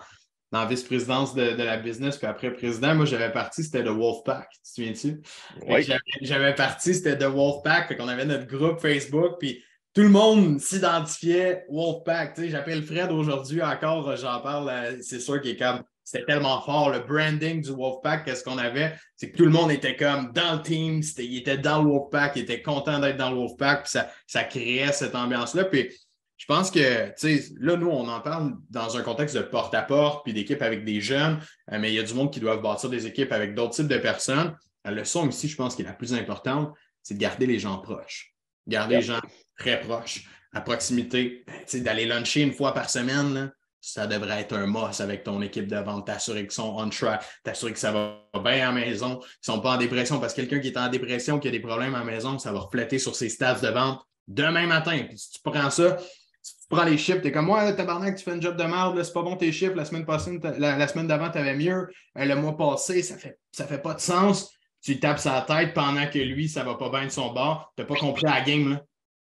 [0.51, 4.47] la vice-présidence de, la business, puis après président, moi, j'avais parti, c'était The Wolfpack.
[4.51, 5.21] Tu te souviens-tu?
[5.67, 5.88] Oui.
[6.21, 7.88] J'avais parti, c'était The Wolfpack.
[7.88, 12.36] Fait qu'on avait notre groupe Facebook, puis tout le monde s'identifiait Wolfpack.
[12.36, 16.25] Tu sais, j'appelle Fred aujourd'hui encore, j'en parle, euh, c'est sûr qu'il est comme c'était
[16.25, 16.89] tellement fort.
[16.89, 18.93] Le branding du Wolfpack, qu'est-ce qu'on avait?
[19.15, 22.34] C'est que tout le monde était comme dans le team, il était dans le Wolfpack,
[22.36, 25.65] il était content d'être dans le Wolfpack, puis ça, ça créait cette ambiance-là.
[25.65, 25.89] Puis
[26.38, 30.25] je pense que, tu sais, là, nous, on en parle dans un contexte de porte-à-porte,
[30.25, 31.39] puis d'équipe avec des jeunes,
[31.71, 33.88] euh, mais il y a du monde qui doivent bâtir des équipes avec d'autres types
[33.88, 34.56] de personnes.
[34.84, 37.77] La leçon ici, je pense, qui est la plus importante, c'est de garder les gens
[37.77, 38.34] proches.
[38.67, 39.21] Garder les gens
[39.58, 41.44] très proches, à proximité.
[41.48, 43.50] Ben, d'aller luncher une fois par semaine, là,
[43.86, 47.22] ça devrait être un must avec ton équipe de vente, t'assurer qu'ils sont on track,
[47.44, 50.34] t'assurer que ça va bien à la maison, qu'ils ne sont pas en dépression, parce
[50.34, 52.60] que quelqu'un qui est en dépression, qui a des problèmes à la maison, ça va
[52.60, 55.04] refléter sur ses stats de vente demain matin.
[55.10, 55.98] Puis si tu prends ça,
[56.42, 58.56] si tu prends les chiffres, tu es comme moi, ouais, tabarnak, tu fais un job
[58.56, 61.56] de merde, c'est pas bon tes chiffres, la semaine passée, la, semaine d'avant, tu avais
[61.56, 64.50] mieux, euh, le mois passé, ça fait, ça fait pas de sens.
[64.82, 67.72] Tu tapes sa tête pendant que lui, ça va pas bien de son bord.
[67.76, 68.82] Tu n'as pas compris la game.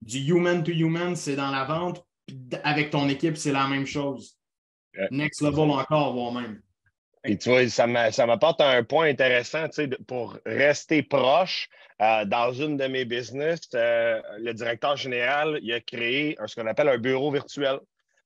[0.03, 2.05] Du human to human, c'est dans la vente.
[2.63, 4.39] avec ton équipe, c'est la même chose.
[5.11, 6.61] Next level encore, voire même.
[7.25, 11.69] Et tu vois, ça m'apporte un point intéressant, tu sais, pour rester proche.
[12.01, 16.67] Euh, dans une de mes business, euh, le directeur général, il a créé ce qu'on
[16.67, 17.79] appelle un bureau virtuel.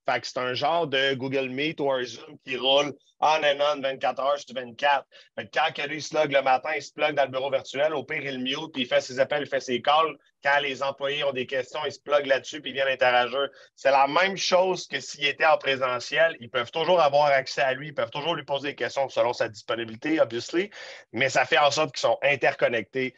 [0.09, 3.61] Fait que c'est un genre de Google Meet ou un Zoom qui roule on and
[3.61, 5.07] on 24 heures sur 24.
[5.37, 7.95] Fait que quand lui se log le matin, il se plug dans le bureau virtuel.
[7.95, 10.15] Au pire, il mute, puis il fait ses appels, il fait ses calls.
[10.43, 13.49] Quand les employés ont des questions, il se plug là-dessus, puis il vient interagir.
[13.77, 16.37] C'est la même chose que s'il était en présentiel.
[16.41, 19.33] Ils peuvent toujours avoir accès à lui, ils peuvent toujours lui poser des questions selon
[19.33, 20.71] sa disponibilité, obviously,
[21.13, 23.15] mais ça fait en sorte qu'ils sont interconnectés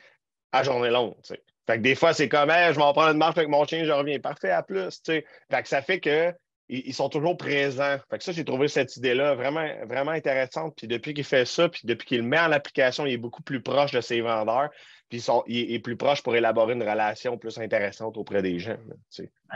[0.52, 1.16] à journée longue.
[1.66, 3.84] Fait que des fois, c'est comme, je vais en prendre une marche avec mon chien,
[3.84, 4.20] je reviens.
[4.20, 5.00] Parfait, à plus.
[5.04, 6.32] Fait que ça fait que
[6.68, 7.96] ils, sont toujours présents.
[8.18, 10.74] Ça, j'ai trouvé cette idée-là vraiment, vraiment intéressante.
[10.76, 13.60] Puis depuis qu'il fait ça, puis depuis qu'il met en application, il est beaucoup plus
[13.60, 14.70] proche de ses vendeurs.
[15.08, 18.76] Puis il est plus proche pour élaborer une relation plus intéressante auprès des gens.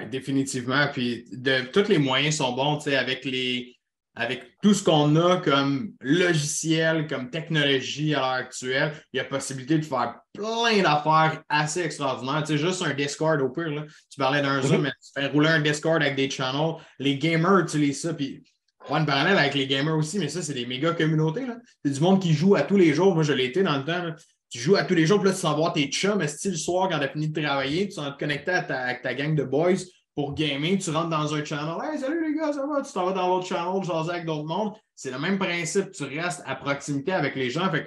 [0.09, 0.87] Définitivement.
[0.93, 3.80] Puis de, tous les moyens sont bons, avec les,
[4.17, 9.25] avec tout ce qu'on a comme logiciel, comme technologie à l'heure actuelle, il y a
[9.25, 12.43] possibilité de faire plein d'affaires assez extraordinaires.
[12.43, 13.85] Tu sais, juste un Discord au pire, là.
[14.11, 14.83] tu parlais d'un Zoom, mhm.
[14.83, 16.75] mais tu fais rouler un Discord avec des channels.
[16.99, 18.43] Les gamers utilisent ça, puis
[18.89, 21.47] une parallèle avec les gamers aussi, mais ça, c'est des méga communautés.
[21.85, 23.15] C'est du monde qui joue à tous les jours.
[23.15, 24.15] Moi, je l'ai été dans le temps.
[24.49, 26.51] Tu joues à tous les jours, puis là, tu vas voir tes chums, mais si
[26.51, 29.15] le soir, quand tu as fini de travailler, tu vas te connecter à ta, ta
[29.15, 29.79] gang de boys
[30.21, 31.77] pour gamer, tu rentres dans un channel.
[31.83, 32.83] Hey, salut les gars, ça va?
[32.83, 34.75] Tu t'en vas dans l'autre channel, jaser avec d'autres mondes.
[34.95, 35.93] C'est le même principe.
[35.93, 37.71] Tu restes à proximité avec les gens.
[37.71, 37.87] Fait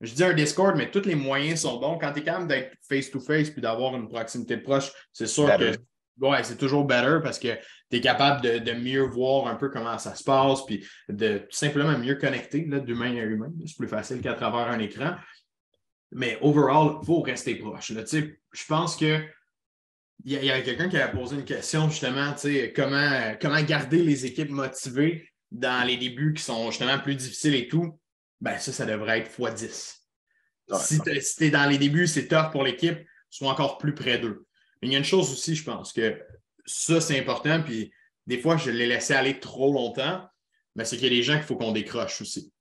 [0.00, 1.98] je dis un Discord, mais tous les moyens sont bons.
[1.98, 5.76] Quand tu es capable d'être face-to-face puis d'avoir une proximité proche, c'est sûr que
[6.20, 7.54] ouais, c'est toujours better parce que
[7.90, 11.98] tu es capable de, mieux voir un peu comment ça se passe puis de simplement
[11.98, 13.52] mieux connecter d'humain à humain.
[13.66, 15.16] C'est plus facile qu'à travers un écran.
[16.12, 17.92] Mais overall, il faut rester proche.
[17.92, 19.20] Je pense que
[20.24, 22.34] il y, a, quelqu'un qui a posé une question justement,
[22.74, 27.68] comment, comment garder les équipes motivées dans les débuts qui sont justement plus difficiles et
[27.68, 27.98] tout.
[28.40, 29.96] Ben ça, ça devrait être x10.
[30.80, 32.98] si tu es, dans les débuts, c'est tough pour l'équipe,
[33.30, 34.46] sois encore plus près d'eux.
[34.80, 36.20] Mais il y a une chose aussi, je pense que
[36.66, 37.62] ça, c'est important.
[37.62, 37.92] Puis
[38.26, 40.26] des fois, je l'ai laissé aller trop longtemps,
[40.74, 42.52] mais c'est qu'il y a des gens qu'il faut qu'on décroche aussi.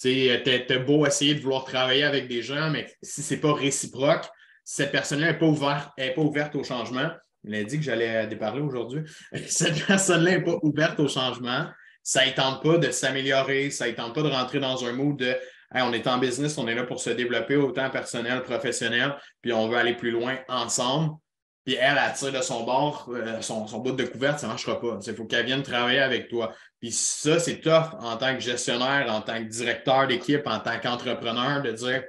[0.00, 3.52] Tu as beau essayer de vouloir travailler avec des gens, mais si ce n'est pas
[3.52, 4.26] réciproque,
[4.64, 7.10] cette personne-là n'est pas, ouverte, au changement.
[7.44, 9.02] Il a dit que j'allais déparler aujourd'hui.
[9.48, 11.66] Cette personne-là n'est pas ouverte au changement.
[12.04, 15.16] Ça ne tente pas de s'améliorer, ça ne tente pas de rentrer dans un mood
[15.16, 15.36] de
[15.74, 19.68] on est en business, on est là pour se développer autant personnel, professionnel, puis on
[19.68, 21.16] veut aller plus loin ensemble.
[21.64, 24.80] Puis elle, elle tire de son bord, euh, son, bout de couverte, ça ne marchera
[24.80, 24.98] pas.
[25.06, 26.52] Il faut qu'elle vienne travailler avec toi.
[26.80, 30.78] Puis ça, c'est tough en tant que gestionnaire, en tant que directeur d'équipe, en tant
[30.80, 32.02] qu'entrepreneur, de dire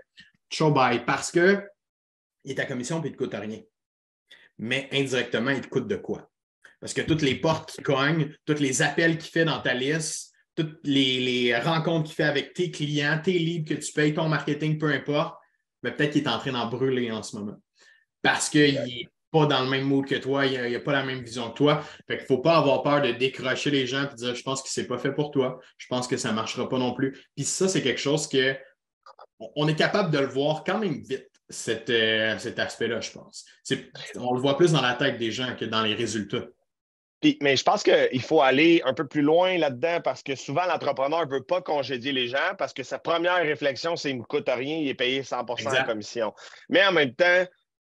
[0.49, 1.63] show bye parce que
[2.51, 3.61] est ta commission et il ne te coûte rien.
[4.59, 6.29] Mais indirectement, il te coûte de quoi?
[6.79, 10.33] Parce que toutes les portes qui cognent, tous les appels qu'il fait dans ta liste,
[10.55, 14.77] toutes les, rencontres qu'il fait avec tes clients, tes leads que tu payes, ton marketing,
[14.77, 15.35] peu importe,
[15.81, 17.55] mais peut-être qu'il est en train d'en brûler en ce moment.
[18.21, 21.23] Parce qu'il n'est pas dans le même mood que toi, il n'a pas la même
[21.23, 21.81] vision que toi.
[22.07, 24.61] Fait qu'il ne faut pas avoir peur de décrocher les gens et dire Je pense
[24.61, 26.93] que ce n'est pas fait pour toi, je pense que ça ne marchera pas non
[26.93, 27.17] plus.
[27.35, 28.55] Puis ça, c'est quelque chose que
[29.55, 31.32] on est capable de le voir quand même vite.
[31.51, 33.45] Euh, cet aspect-là, je pense.
[34.15, 36.47] On le voit plus dans la tête des gens que dans les résultats.
[37.41, 41.25] mais je pense qu'il faut aller un peu plus loin là-dedans parce que souvent, l'entrepreneur
[41.25, 44.27] ne veut pas congédier les gens parce que sa première réflexion, c'est qu'il ne me
[44.27, 46.33] coûte rien, il est payé 100% de commission.
[46.69, 47.45] Mais en même temps,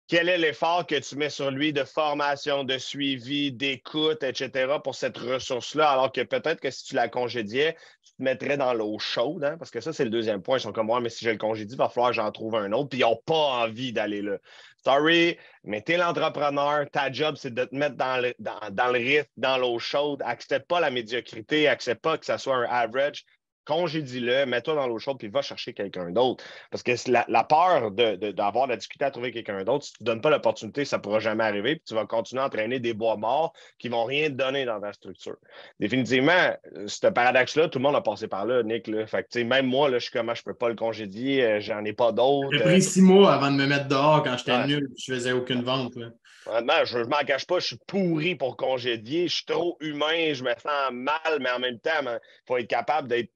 [0.08, 4.74] quel est l'effort que tu mets sur lui de formation, de suivi, d'écoute, etc.
[4.82, 8.72] pour cette ressource-là, alors que peut-être que si tu la congédiais, tu te mettrais dans
[8.72, 9.56] l'eau chaude, hein?
[9.58, 10.58] parce que ça, c'est le deuxième point.
[10.58, 12.54] Ils sont comme moi, mais si je le congédie, il va falloir que j'en trouve
[12.54, 14.38] un autre, puis ils n'ont pas envie d'aller là.
[14.84, 18.92] Sorry, mais tu es l'entrepreneur, ta job, c'est de te mettre dans le, dans, dans
[18.92, 20.22] le rythme, dans l'eau chaude.
[20.24, 23.24] Accepte pas la médiocrité, accepte pas que ça soit un average
[23.66, 26.44] congédie-le, mets-toi dans l'eau chaude, puis va chercher quelqu'un d'autre.
[26.70, 30.02] Parce que la, la peur d'avoir de, la difficulté à trouver quelqu'un d'autre, si tu
[30.02, 32.80] ne donnes pas l'opportunité, ça ne pourra jamais arriver, puis tu vas continuer à entraîner
[32.80, 35.36] des bois morts qui ne vont rien te donner dans ta structure.
[35.80, 38.90] Définitivement, ce paradoxe-là, tout le monde a passé par là, Nick.
[39.06, 41.60] Fait que, même moi, là, je suis comment je ne peux pas le congédier, euh,
[41.60, 42.48] j'en ai pas d'autres.
[42.52, 45.32] J'ai pris six mois avant de me mettre dehors quand j'étais nul, je ne faisais
[45.32, 45.96] aucune vente.
[45.96, 46.08] Là
[46.46, 49.28] je ne m'en cache pas, je suis pourri pour congédier.
[49.28, 52.68] Je suis trop humain, je me sens mal, mais en même temps, il faut être
[52.68, 53.30] capable d'être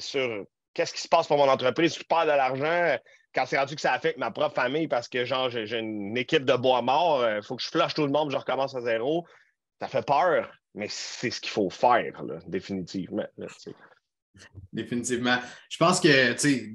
[0.00, 0.44] sur
[0.74, 1.96] qu'est-ce qui se passe pour mon entreprise.
[1.98, 2.98] Je perds de l'argent
[3.34, 6.44] quand c'est rendu que ça affecte ma propre famille parce que genre j'ai une équipe
[6.44, 8.80] de bois mort, il euh, faut que je flush tout le monde, je recommence à
[8.80, 9.26] zéro.
[9.80, 13.26] Ça fait peur, mais c'est ce qu'il faut faire, définitivement.
[14.72, 15.38] Définitivement.
[15.68, 16.34] Je pense que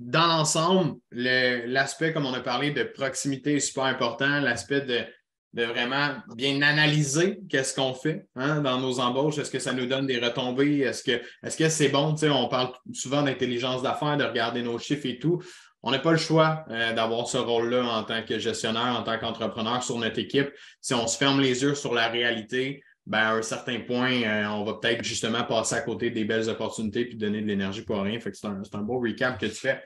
[0.10, 5.06] dans l'ensemble, l'aspect, comme on a parlé, de proximité est super important, l'aspect de
[5.54, 9.38] de vraiment bien analyser qu'est-ce qu'on fait hein, dans nos embauches.
[9.38, 10.80] Est-ce que ça nous donne des retombées?
[10.80, 12.16] Est-ce que est-ce que c'est bon?
[12.24, 15.42] On parle souvent d'intelligence d'affaires, de regarder nos chiffres et tout.
[15.84, 19.20] On n'a pas le choix euh, d'avoir ce rôle-là en tant que gestionnaire, en tant
[19.20, 20.50] qu'entrepreneur sur notre équipe.
[20.80, 24.46] Si on se ferme les yeux sur la réalité, ben, à un certain point, euh,
[24.48, 28.02] on va peut-être justement passer à côté des belles opportunités puis donner de l'énergie pour
[28.02, 28.18] rien.
[28.20, 29.84] Fait que c'est un, un, beau recap que tu fais.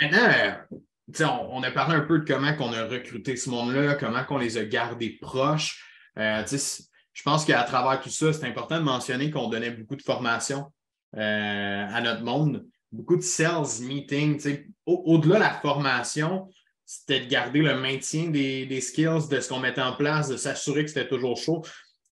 [0.00, 0.76] Maintenant, euh,
[1.20, 4.58] on, a parlé un peu de comment on a recruté ce monde-là, comment on les
[4.58, 5.84] a gardés proches.
[6.18, 10.02] Euh, je pense qu'à travers tout ça, c'est important de mentionner qu'on donnait beaucoup de
[10.02, 10.72] formation
[11.16, 14.64] euh, à notre monde, beaucoup de sales meetings.
[14.86, 16.48] Au-delà de la formation,
[16.84, 20.84] c'était de garder le maintien des, skills, de ce qu'on mettait en place, de s'assurer
[20.84, 21.62] que c'était toujours chaud.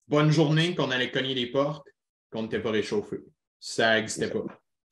[0.08, 1.88] Bonne journée, qu'on allait cogner les portes,
[2.32, 3.18] qu'on n'était pas réchauffé.
[3.60, 4.44] Ça n'existait pas.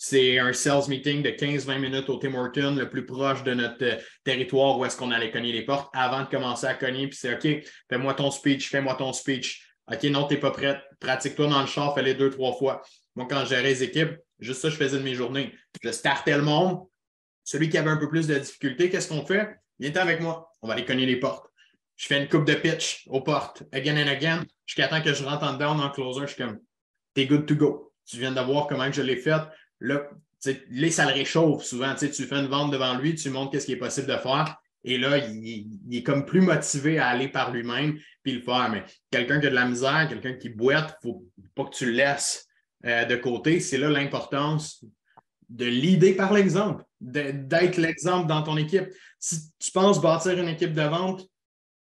[0.05, 3.85] C'est un sales meeting de 15-20 minutes au Tim Hortons, le plus proche de notre
[3.85, 7.07] euh, territoire où est-ce qu'on allait cogner les portes avant de commencer à cogner.
[7.07, 9.65] Puis c'est OK, fais-moi ton speech, fais-moi ton speech.
[9.89, 10.79] OK, non, tu n'es pas prête.
[10.99, 12.81] Pratique-toi dans le char, fais-les deux, trois fois.
[13.15, 15.55] Moi, quand je gérais les équipes, juste ça, je faisais de mes journées.
[15.81, 16.81] Je startais le monde.
[17.45, 19.55] Celui qui avait un peu plus de difficultés, qu'est-ce qu'on fait?
[19.79, 20.51] Viens avec moi.
[20.61, 21.45] On va aller cogner les portes.
[21.95, 25.23] Je fais une coupe de pitch aux portes, again and again, jusqu'à temps que je
[25.23, 26.23] rentre en dedans, en closer.
[26.23, 26.59] Je suis comme,
[27.13, 27.93] t'es good to go.
[28.05, 29.39] Tu viens de voir comment je l'ai fait.
[29.83, 30.09] Là,
[30.71, 31.93] là, ça le réchauffe souvent.
[31.93, 34.57] Tu fais une vente devant lui, tu montres ce qui est possible de faire.
[34.85, 38.69] Et là, il, est comme plus motivé à aller par lui-même puis le faire.
[38.69, 41.75] Mais quelqu'un qui a de la misère, quelqu'un qui boite, il ne faut pas que
[41.75, 42.47] tu le laisses
[42.85, 43.59] euh, de côté.
[43.59, 44.83] C'est là l'importance
[45.49, 48.89] de l'idée par l'exemple, d'être l'exemple dans ton équipe.
[49.19, 51.27] Si tu penses bâtir une équipe de vente,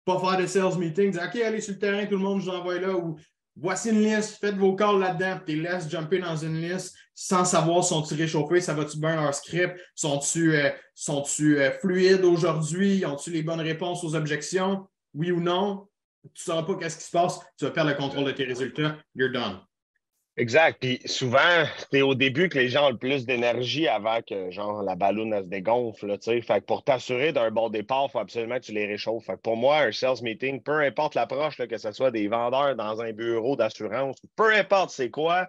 [0.04, 2.46] pas faire de sales meetings, dire OK, allez sur le terrain, tout le monde, je
[2.46, 3.18] vous envoie là, ou
[3.56, 6.96] voici une liste, faites vos calls là-dedans, puis tu les laisses jumper dans une liste
[7.22, 13.04] sans savoir sont-ils réchauffés, ça va-tu bien leur script, sont-tu euh, sont euh, fluides aujourd'hui,
[13.04, 15.86] ont-tu les bonnes réponses aux objections, oui ou non,
[16.22, 18.44] tu ne sauras pas qu'est-ce qui se passe, tu vas perdre le contrôle de tes
[18.44, 19.60] résultats, you're done.
[20.38, 20.78] Exact.
[20.80, 24.82] Puis souvent, c'est au début que les gens ont le plus d'énergie avant que genre
[24.82, 26.16] la ballonne se dégonfle.
[26.22, 29.26] Fait que pour t'assurer d'un bon départ, il faut absolument que tu les réchauffes.
[29.26, 32.74] Fait que pour moi, un sales meeting, peu importe l'approche, que ce soit des vendeurs
[32.76, 35.46] dans un bureau d'assurance, peu importe c'est quoi,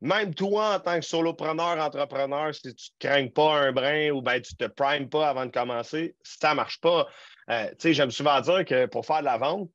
[0.00, 4.22] même toi, en tant que solopreneur, entrepreneur, si tu ne craignes pas un brin ou
[4.22, 7.06] ben, tu ne te primes pas avant de commencer, ça ne marche pas.
[7.50, 9.68] Euh, j'aime souvent dire que pour faire de la vente,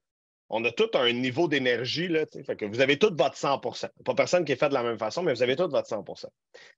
[0.50, 2.08] on a tout un niveau d'énergie.
[2.62, 5.34] Vous avez tout votre 100% Pas personne qui est fait de la même façon, mais
[5.34, 6.26] vous avez tout votre 100%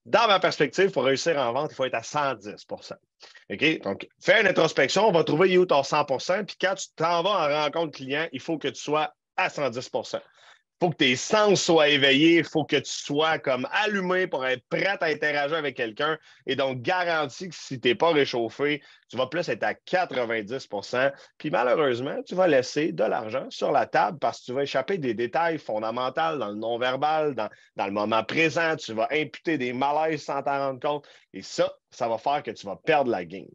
[0.05, 2.65] Dans ma perspective, pour réussir en vente, il faut être à 110
[3.51, 3.81] OK?
[3.81, 7.31] Donc, fais une introspection, on va trouver où ton 100% Puis quand tu t'en vas
[7.31, 9.91] en rencontre client, il faut que tu sois à 110
[10.79, 14.63] faut que tes sens soient éveillés, il faut que tu sois comme allumé pour être
[14.69, 16.17] prêt à interagir avec quelqu'un.
[16.45, 21.13] Et donc, garantis que si tu n'es pas réchauffé, tu vas plus être à 90%
[21.37, 24.97] Puis malheureusement, tu vas laisser de l'argent sur la table parce que tu vas échapper
[24.97, 27.49] des détails fondamentaux dans le non-verbal, dans,
[27.85, 28.75] le moment présent.
[28.75, 31.07] Tu vas imputer des malaises sans t'en rendre compte.
[31.33, 33.45] Et ça, ça va faire que tu vas perdre la game.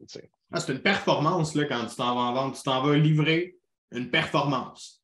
[0.53, 2.57] Ah, c'est une performance là, quand tu t'en vas en vente.
[2.57, 3.57] Tu t'en vas livrer
[3.93, 5.00] une performance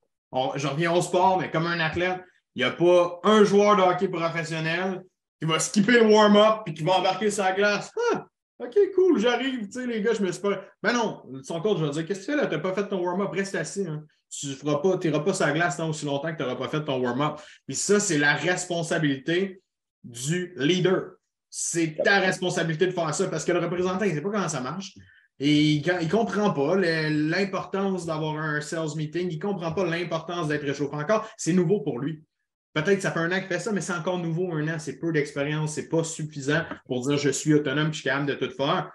[0.57, 2.23] je reviens au sport, mais comme un athlète,
[2.55, 5.03] il n'y a pas un joueur de hockey professionnel
[5.41, 7.91] qui va skipper le warm-up et qui va embarquer sa glace.
[8.13, 8.27] Ah,
[8.59, 9.67] OK, cool, j'arrive.
[9.67, 10.63] Tu sais, les gars, je me suis pas.
[10.83, 12.47] Ben non, son coach va dire Qu'est-ce que tu fais là?
[12.47, 13.87] Tu n'as pas fait ton warm-up, reste assis.
[13.87, 14.05] Hein.
[14.31, 17.39] Tu n'iras pas, sa glace aussi longtemps que tu n'auras pas fait ton warm-up.
[17.67, 19.61] Puis ça, c'est la responsabilité
[20.03, 21.13] du leader.
[21.51, 24.49] C'est ta responsabilité de faire ça parce que le représentant, il ne sait pas comment
[24.49, 24.95] ça marche.
[25.39, 30.49] Et il ne comprend pas l'importance d'avoir un sales meeting, il ne comprend pas l'importance
[30.49, 31.29] d'être réchauffé encore.
[31.37, 32.23] C'est nouveau pour lui.
[32.73, 34.79] Peut-être que ça fait un an qu'il fait ça, mais c'est encore nouveau, un an,
[34.79, 38.35] c'est peu d'expérience, c'est pas suffisant pour dire je suis autonome je suis capable de
[38.35, 38.91] tout faire.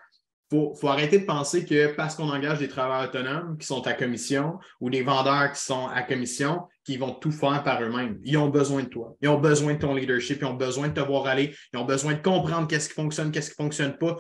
[0.52, 3.94] Il faut, arrêter de penser que parce qu'on engage des travailleurs autonomes qui sont à
[3.94, 8.20] commission ou des vendeurs qui sont à commission, qu'ils vont tout faire par eux-mêmes.
[8.24, 9.16] Ils ont besoin de toi.
[9.22, 10.40] Ils ont besoin de ton leadership.
[10.42, 11.56] Ils ont besoin de te voir aller.
[11.74, 14.18] Ils ont besoin de comprendre qu'est-ce qui fonctionne, qu'est-ce qui ne fonctionne pas.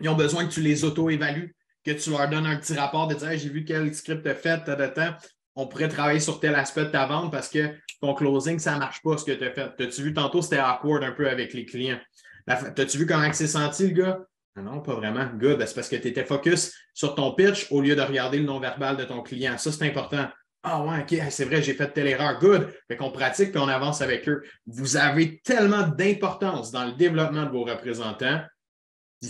[0.00, 1.54] Ils ont besoin que tu les auto-évalues,
[1.84, 4.64] que tu leur donnes un petit rapport de dire j'ai vu quel script tu fait,
[4.66, 5.14] de temps.
[5.56, 8.80] On pourrait travailler sur tel aspect de ta vente parce que ton closing, ça ne
[8.80, 9.80] marche pas ce que tu as fait.
[9.80, 12.00] As-tu vu tantôt, c'était awkward un peu avec les clients?
[12.46, 14.20] As-tu vu comment il s'est senti, le gars?
[14.56, 15.26] Non, non, pas vraiment.
[15.26, 15.58] Good.
[15.58, 18.44] Ben, c'est parce que tu étais focus sur ton pitch au lieu de regarder le
[18.44, 19.56] non-verbal de ton client.
[19.58, 20.28] Ça, c'est important.
[20.62, 22.38] Ah ouais, OK, c'est vrai, j'ai fait telle erreur.
[22.38, 22.72] Good.
[22.88, 24.42] Fait qu'on pratique et on avance avec eux.
[24.66, 28.40] Vous avez tellement d'importance dans le développement de vos représentants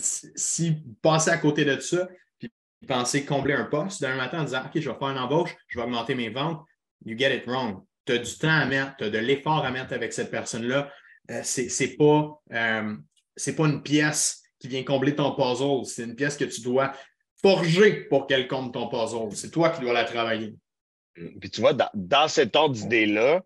[0.02, 2.50] si vous passez à côté de ça, puis
[2.86, 5.78] pensez combler un poste d'un matin en disant OK, je vais faire une embauche, je
[5.78, 6.62] vais augmenter mes ventes,
[7.04, 7.82] you get it wrong.
[8.04, 10.90] Tu as du temps à mettre, tu as de l'effort à mettre avec cette personne-là.
[11.30, 12.96] Euh, ce n'est pas, euh,
[13.56, 16.92] pas une pièce qui vient combler ton puzzle, c'est une pièce que tu dois
[17.40, 19.34] forger pour qu'elle comble ton puzzle.
[19.34, 20.54] C'est toi qui dois la travailler.
[21.14, 23.42] Puis tu vois, dans, dans cet ordre d'idée-là,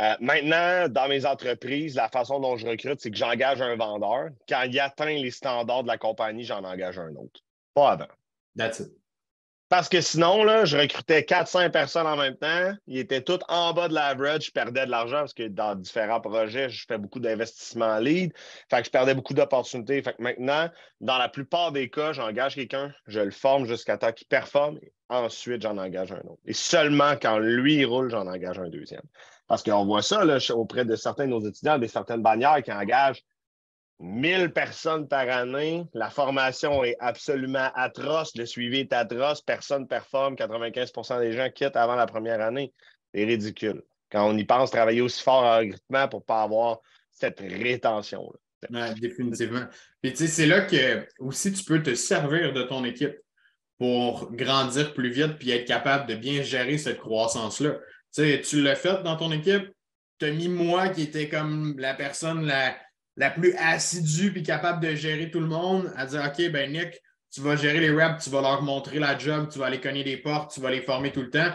[0.00, 4.30] euh, maintenant, dans mes entreprises, la façon dont je recrute, c'est que j'engage un vendeur.
[4.48, 7.40] Quand il atteint les standards de la compagnie, j'en engage un autre.
[7.74, 8.08] Pas avant.
[8.56, 9.01] That's it.
[9.72, 12.74] Parce que sinon, là, je recrutais 400 personnes en même temps.
[12.86, 14.48] Ils étaient tous en bas de l'average.
[14.48, 18.34] Je perdais de l'argent parce que dans différents projets, je fais beaucoup d'investissements en lead.
[18.68, 20.02] Fait que je perdais beaucoup d'opportunités.
[20.02, 20.68] Fait que maintenant,
[21.00, 24.76] dans la plupart des cas, j'engage quelqu'un, je le forme jusqu'à temps qu'il performe.
[24.82, 26.42] Et ensuite, j'en engage un autre.
[26.44, 29.00] Et seulement quand lui roule, j'en engage un deuxième.
[29.48, 30.22] Parce qu'on voit ça
[30.54, 33.24] auprès de certains de nos étudiants, des certaines bannières qui engagent
[34.02, 35.86] 1000 personnes par année.
[35.94, 38.36] La formation est absolument atroce.
[38.36, 39.40] Le suivi est atroce.
[39.40, 40.34] Personne ne performe.
[40.34, 42.72] 95% des gens quittent avant la première année.
[43.14, 43.82] C'est ridicule.
[44.10, 48.94] Quand on y pense, travailler aussi fort en recrutement pour ne pas avoir cette rétention-là.
[48.94, 49.64] définitivement.
[50.02, 53.16] Tu sais, c'est là que aussi tu peux te servir de ton équipe
[53.78, 57.78] pour grandir plus vite puis être capable de bien gérer cette croissance-là
[58.12, 59.70] tu l'as fait dans ton équipe,
[60.18, 62.76] tu as mis moi qui était comme la personne la,
[63.16, 67.00] la plus assidue et capable de gérer tout le monde à dire OK, ben Nick,
[67.32, 70.04] tu vas gérer les reps, tu vas leur montrer la job, tu vas aller cogner
[70.04, 71.52] des portes, tu vas les former tout le temps.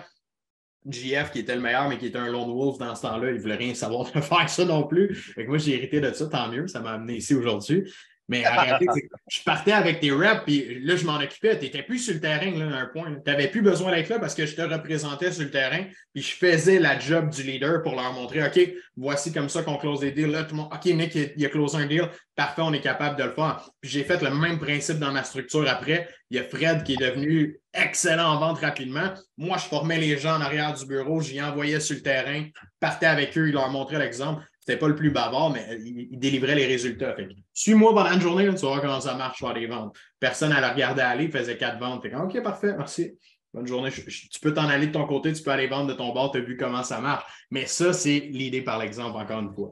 [0.89, 3.35] JF, qui était le meilleur, mais qui était un lone wolf dans ce temps-là, il
[3.35, 5.33] ne voulait rien savoir de faire ça non plus.
[5.47, 7.83] moi, j'ai hérité de ça, tant mieux, ça m'a amené ici aujourd'hui.
[8.29, 8.43] Mais
[9.29, 11.58] je partais avec tes reps, puis là, je m'en occupais.
[11.58, 13.13] Tu n'étais plus sur le terrain, là, à un point.
[13.13, 16.21] Tu n'avais plus besoin d'être là parce que je te représentais sur le terrain, puis
[16.21, 18.60] je faisais la job du leader pour leur montrer OK,
[18.97, 20.31] voici comme ça qu'on close des deals.
[20.31, 22.10] Là, tout le monde, OK, Nick, il, a closé un deal.
[22.35, 23.69] Parfait, on est capable de le faire.
[23.81, 26.10] Puis j'ai fait le même principe dans ma structure après.
[26.29, 29.13] Il y a Fred qui est devenu excellent en vente rapidement.
[29.37, 32.45] Moi, je formais les gens en arrière du bureau, j'y envoyais sur le terrain,
[32.79, 34.43] partais avec eux, il leur montrait l'exemple.
[34.67, 37.15] C'était pas le plus bavard, mais il, délivrait les résultats.
[37.53, 39.95] Suis-moi pendant une journée, tu vas voir comment ça marche faire des ventes.
[40.19, 42.05] Personne à la regarder aller, il faisait quatre ventes.
[42.05, 43.17] OK, parfait, merci.
[43.53, 43.91] Bonne journée.
[43.91, 46.39] tu peux t'en aller de ton côté, tu peux aller vendre de ton bord, tu
[46.39, 47.23] as vu comment ça marche.
[47.49, 49.69] Mais ça, c'est l'idée par l'exemple, encore une fois.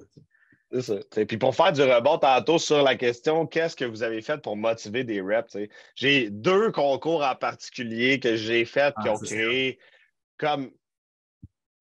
[0.71, 0.95] C'est ça.
[1.17, 4.41] Et puis pour faire du rebond tantôt sur la question, qu'est-ce que vous avez fait
[4.41, 5.57] pour motiver des reps?
[5.95, 9.77] J'ai deux concours en particulier que j'ai fait qui ah, ont créé
[10.37, 10.71] comme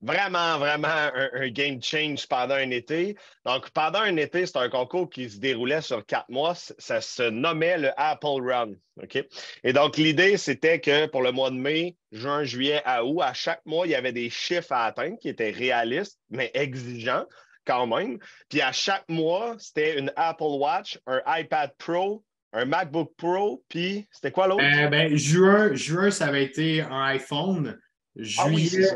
[0.05, 3.16] vraiment, vraiment un, game change pendant un été.
[3.44, 6.55] Donc, pendant un été, c'est un concours qui se déroulait sur quatre mois.
[6.55, 8.72] Ça se nommait le Apple Run.
[9.02, 9.24] OK?
[9.64, 13.32] Et donc, l'idée, c'était que pour le mois de mai, juin, juillet, à août, à
[13.32, 17.24] chaque mois, il y avait des chiffres à atteindre qui étaient réalistes, mais exigeants
[17.66, 18.18] quand même.
[18.50, 24.07] Puis à chaque mois, c'était une Apple Watch, un iPad Pro, un MacBook Pro, puis
[24.12, 24.62] c'était quoi l'autre?
[24.62, 27.78] Euh, ben, juin, juin, ça avait été un iPhone.
[28.16, 28.86] Ah Juillet,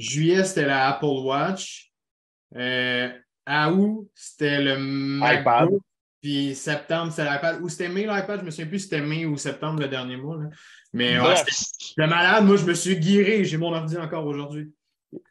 [0.00, 1.92] Juillet, c'était la Apple Watch.
[2.56, 3.10] Euh,
[3.44, 5.82] à août, c'était le MacBook.
[6.22, 7.60] Puis septembre, c'était l'iPad.
[7.62, 10.16] Ou c'était mai l'iPad, je me souviens plus si c'était mai ou septembre le dernier
[10.16, 10.38] mois.
[10.92, 12.44] Mais ouais, c'était malade.
[12.44, 13.44] Moi, je me suis guéri.
[13.44, 14.70] J'ai mon ordi encore aujourd'hui.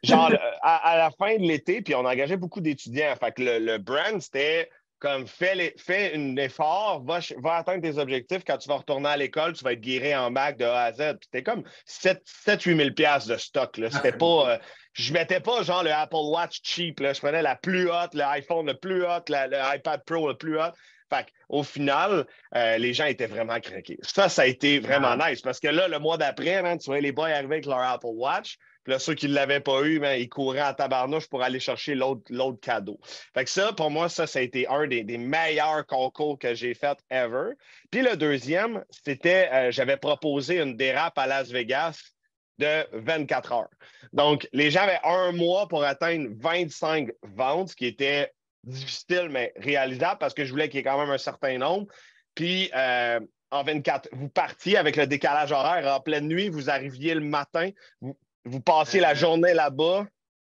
[0.02, 3.14] Genre, à, la fin de l'été, puis on engageait beaucoup d'étudiants.
[3.18, 4.68] Fait que le, le brand, c'était
[5.00, 5.72] comme fais,
[6.14, 8.42] un effort, va, va, atteindre tes objectifs.
[8.46, 10.92] Quand tu vas retourner à l'école, tu vas être guéri en bac de A à
[10.92, 11.16] Z.
[11.22, 13.78] C'était comme 7-8 000 de stock.
[13.78, 13.90] Là.
[13.90, 14.58] C'était pas, euh,
[14.92, 17.00] je mettais pas genre le Apple Watch cheap.
[17.00, 17.14] Là.
[17.14, 20.72] Je prenais la plus haute, l'iPhone le plus haut, le iPad Pro le plus haut.
[21.08, 23.98] Fait au final, euh, les gens étaient vraiment craqués.
[24.02, 27.10] Ça, ça a été vraiment nice parce que là, le mois d'après, tu vois les
[27.10, 28.58] boys arriver avec leur Apple Watch.
[28.98, 32.60] Ceux qui ne l'avaient pas eu, ben, ils couraient en tabarnouche pour aller chercher l'autre
[32.60, 32.98] cadeau.
[33.34, 36.74] Fait que ça, pour moi, ça, ça a été un des, meilleurs concours que j'ai
[36.74, 37.52] fait ever.
[37.90, 42.12] Puis le deuxième, c'était, euh, j'avais proposé une dérape à Las Vegas
[42.58, 43.70] de 24 heures.
[44.12, 48.32] Donc, les gens avaient un mois pour atteindre 25 ventes, ce qui était
[48.64, 51.86] difficile, mais réalisable parce que je voulais qu'il y ait quand même un certain nombre.
[52.34, 53.20] Puis, euh,
[53.50, 57.70] en 24, vous partiez avec le décalage horaire en pleine nuit, vous arriviez le matin,
[58.00, 60.06] vous, vous passiez la euh, journée là-bas.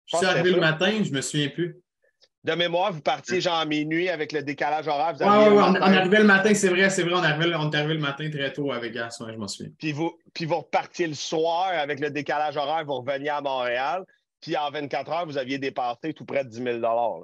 [0.05, 1.81] Je suis arrivé le matin, je ne me souviens plus.
[2.43, 5.15] De mémoire, vous partiez genre à minuit avec le décalage horaire.
[5.19, 7.95] Oui, ouais, on, arrivait le matin, c'est vrai, c'est vrai, on, arrivait, on est arrivé
[7.95, 9.71] le matin très tôt avec Gas, je m'en souviens.
[9.77, 14.05] Puis vous, puis vous repartiez le soir avec le décalage horaire, vous reveniez à Montréal.
[14.39, 17.19] Puis en 24 heures, vous aviez dépassé tout près de 10 000 là,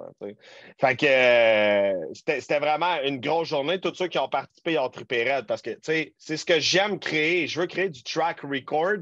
[0.80, 3.80] Fait que euh, c'était vraiment une grosse journée.
[3.80, 7.46] Tous ceux qui ont participé ont trippé parce que c'est ce que j'aime créer.
[7.46, 8.98] Je veux créer du track record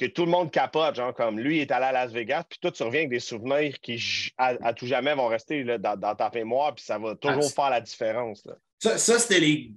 [0.00, 2.72] que tout le monde capote, genre comme lui est allé à Las Vegas, puis toi,
[2.72, 6.82] tu reviens avec des souvenirs qui, à, tout jamais, vont rester dans, ta mémoire, puis
[6.82, 8.42] ça va toujours ah, faire la différence.
[8.78, 9.74] Ça, c'était les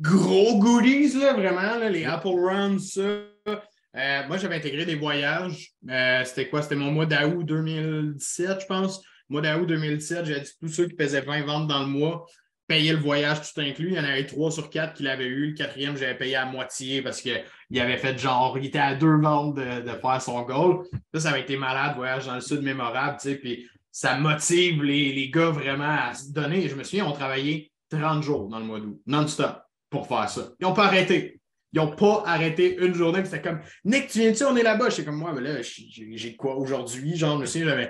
[0.00, 3.02] gros goodies, là, vraiment, les Apple Runs, ça.
[3.02, 5.72] Euh, moi, j'avais intégré des voyages.
[5.90, 6.62] Euh, c'était quoi?
[6.62, 9.02] C'était mon mois d'août 2017, je pense.
[9.28, 12.26] Mois d'août 2017, j'ai dit tous ceux qui faisaient 20 ventes dans le mois,
[12.66, 13.88] payer le voyage tout inclus.
[13.90, 15.48] Il y en avait trois sur quatre qui l'avaient eu.
[15.48, 19.16] Le quatrième, j'avais payé à moitié parce qu'il avait fait genre, il était à deux
[19.20, 20.84] ventes de, faire son goal.
[21.14, 24.82] Ça, ça avait été malade, voyage dans le sud mémorable, tu sais, puis ça motive
[24.82, 26.68] les, les, gars vraiment à se donner.
[26.68, 30.48] Je me souviens, on travaillait 30 jours dans le mois d'août, non-stop, pour faire ça.
[30.60, 31.40] Ils n'ont pas arrêté.
[31.72, 33.24] Ils n'ont pas arrêté une journée.
[33.24, 34.90] C'était comme, Nick, tu viens-tu, on est là-bas?
[34.90, 37.16] J'étais comme, moi, mais là, j'ai quoi aujourd'hui?
[37.16, 37.88] Genre, je me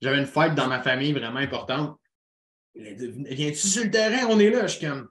[0.00, 1.98] j'avais une fête dans ma famille vraiment importante.
[2.78, 4.26] Viens-tu sur le terrain?
[4.30, 4.66] On est là.
[4.66, 5.08] Je suis comme,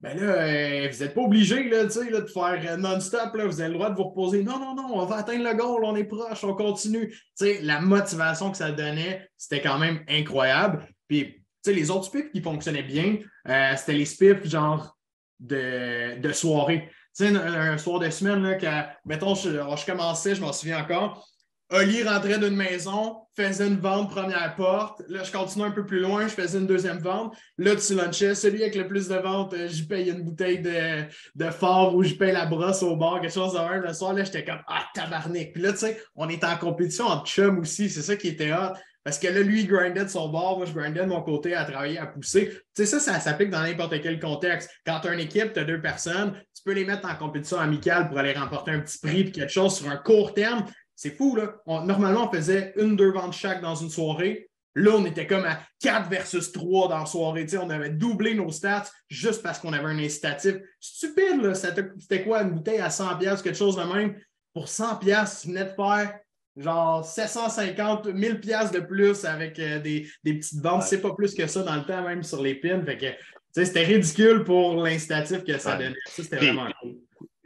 [0.00, 3.30] ben là, euh, vous n'êtes pas obligé là, de faire euh, non-stop.
[3.32, 4.42] Vous avez le droit de vous reposer.
[4.42, 7.16] Non, non, non, on va atteindre le goal, on est proche, on continue.
[7.40, 10.86] la motivation que ça donnait, c'était quand même incroyable.
[11.08, 14.94] Puis, les autres spiffs qui fonctionnaient bien, euh, c'était les spiffs genre
[15.40, 16.90] de, de soirée.
[17.20, 21.26] Un, un, soir de semaine, là, mettons, je commençais, je m'en souviens encore,
[21.74, 25.02] Oli rentrait d'une maison, faisait une vente première porte.
[25.08, 27.34] Là, je continuais un peu plus loin, je faisais une deuxième vente.
[27.58, 28.36] Là, tu lunchais.
[28.36, 31.02] Celui avec le plus de ventes, euh, j'y paye une bouteille de,
[31.34, 33.82] de fort ou je paye la brosse au bar, quelque chose de même.
[33.82, 35.52] Le soir, là, j'étais comme Ah, tabarnak.
[35.52, 37.90] Puis là, tu sais, on était en compétition entre chums aussi.
[37.90, 38.74] C'est ça qui était hot.
[39.02, 41.54] Parce que là, lui, il grindait de son bord, moi, je grindais de mon côté
[41.54, 42.48] à travailler, à pousser.
[42.74, 44.70] Tu sais, ça, ça s'applique dans n'importe quel contexte.
[44.86, 47.58] Quand tu as une équipe, tu as deux personnes, tu peux les mettre en compétition
[47.58, 50.64] amicale pour aller remporter un petit prix puis quelque chose sur un court terme.
[50.96, 51.56] C'est fou, là.
[51.66, 54.48] normalement, on faisait une, deux ventes chaque dans une soirée.
[54.76, 57.46] Là, on était comme à 4 versus 3 dans la soirée.
[57.60, 60.56] on avait doublé nos stats juste parce qu'on avait un incitatif.
[60.80, 61.54] Stupide, là.
[61.54, 64.16] C'était quoi, une bouteille à 100 quelque chose de même?
[64.52, 65.06] Pour 100 tu
[65.48, 66.18] venais de faire
[66.56, 70.82] genre 750, 1000 de plus avec euh, des, petites bandes.
[70.82, 72.82] C'est pas plus que ça dans le temps, même sur les pins.
[72.84, 73.06] Fait que,
[73.52, 75.94] c'était ridicule pour l'incitatif que ça donnait.
[76.06, 76.96] Ça, c'était vraiment cool.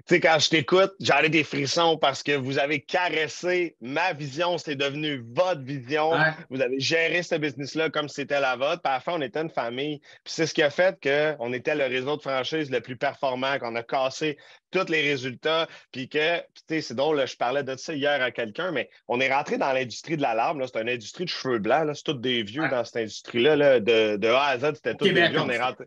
[0.09, 4.57] Tu sais, quand je t'écoute, j'avais des frissons parce que vous avez caressé ma vision,
[4.57, 6.13] c'est devenu votre vision.
[6.49, 8.81] Vous avez géré ce business-là comme c'était la vôtre.
[8.83, 9.99] Puis à la fin, on était une famille.
[10.25, 13.59] Puis c'est ce qui a fait qu'on était le réseau de franchise le plus performant,
[13.59, 14.39] qu'on a cassé
[14.71, 15.69] tous les résultats.
[15.93, 19.21] Puis que, tu sais, c'est drôle, je parlais de ça hier à quelqu'un, mais on
[19.21, 20.65] est rentré dans l'industrie de l'alarme.
[20.67, 21.87] C'est une industrie de cheveux blancs.
[21.95, 23.79] C'est tous des vieux dans cette industrie-là.
[23.81, 25.41] De, de, A à Z, c'était tous des vieux.
[25.41, 25.85] On est rentré.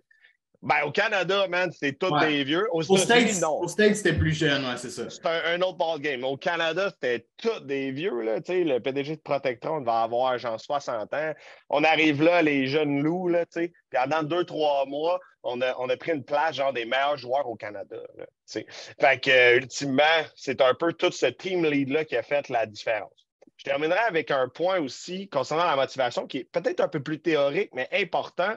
[0.64, 2.68] Ben, au Canada, man, c'était tous des vieux.
[2.72, 3.32] Au States,
[3.68, 5.10] States, c'était plus jeune, ouais, c'est ça.
[5.10, 6.24] C'est un, autre ballgame.
[6.24, 8.22] Au Canada, c'était tous des vieux.
[8.22, 11.34] Là, le PDG de Protectron va avoir genre 60 ans.
[11.70, 15.90] On arrive là, les jeunes loups, là, puis pendant deux, trois mois, on a, on
[15.90, 17.98] a, pris une place genre des meilleurs joueurs au Canada.
[18.18, 20.04] Là, fait que, euh, ultimement,
[20.36, 23.28] c'est un peu tout ce team lead-là qui a fait la différence.
[23.58, 27.20] Je terminerai avec un point aussi concernant la motivation qui est peut-être un peu plus
[27.20, 28.56] théorique, mais important.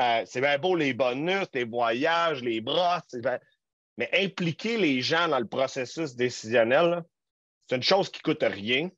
[0.00, 3.14] Euh, c'est bien beau les bonus, les voyages, les brosses,
[3.96, 7.04] mais impliquer les gens dans le processus décisionnel,
[7.68, 8.90] c'est une chose qui ne coûte rien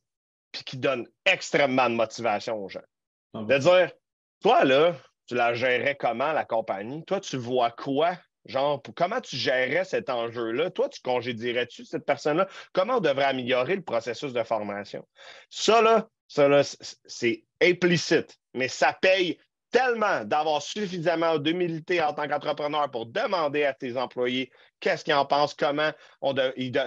[0.53, 2.81] puis qui donne extrêmement de motivation aux gens.
[3.35, 3.93] Ah de dire,
[4.43, 7.05] toi, là, tu la gérerais comment, la compagnie?
[7.05, 8.17] Toi, tu vois quoi?
[8.47, 10.71] Genre, comment tu gérerais cet enjeu-là?
[10.71, 12.49] Toi, tu congédierais-tu cette personne-là?
[12.73, 15.07] Comment on devrait améliorer le processus de formation?
[15.51, 16.63] Ça, là, ça, là
[17.05, 19.39] c'est implicite, mais ça paye
[19.71, 24.51] tellement d'avoir suffisamment d'humilité en tant qu'entrepreneur pour demander à tes employés
[24.81, 25.91] qu'est-ce qu'ils en pensent, comment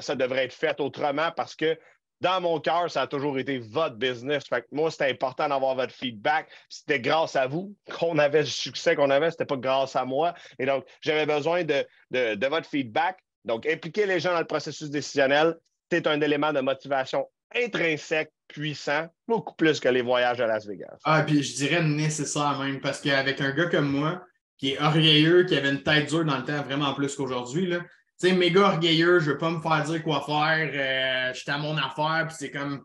[0.02, 1.78] ça devrait être fait autrement, parce que
[2.22, 4.46] dans mon cœur, ça a toujours été votre business.
[4.48, 6.50] Fait moi, c'était important d'avoir votre feedback.
[6.68, 9.32] C'était grâce à vous qu'on avait le succès qu'on avait.
[9.32, 10.34] C'était pas grâce à moi.
[10.58, 13.20] Et donc, j'avais besoin de, de, votre feedback.
[13.46, 15.56] Donc, impliquer les gens dans le processus décisionnel,
[15.90, 17.26] c'est un élément de motivation
[17.56, 20.98] intrinsèque puissant, beaucoup plus que les voyages à Las Vegas.
[21.04, 24.24] Ah, puis je dirais nécessaire même, parce qu'avec un gars comme moi,
[24.58, 27.80] qui est orgueilleux, qui avait une tête dure dans le temps vraiment plus qu'aujourd'hui, tu
[28.18, 31.78] sais, méga orgueilleux, je veux pas me faire dire quoi faire, euh, j'étais à mon
[31.78, 32.84] affaire, puis c'est comme,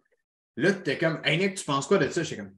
[0.57, 2.23] là, tu es comme, hey Nick, tu penses quoi de ça?
[2.23, 2.55] J'étais comme,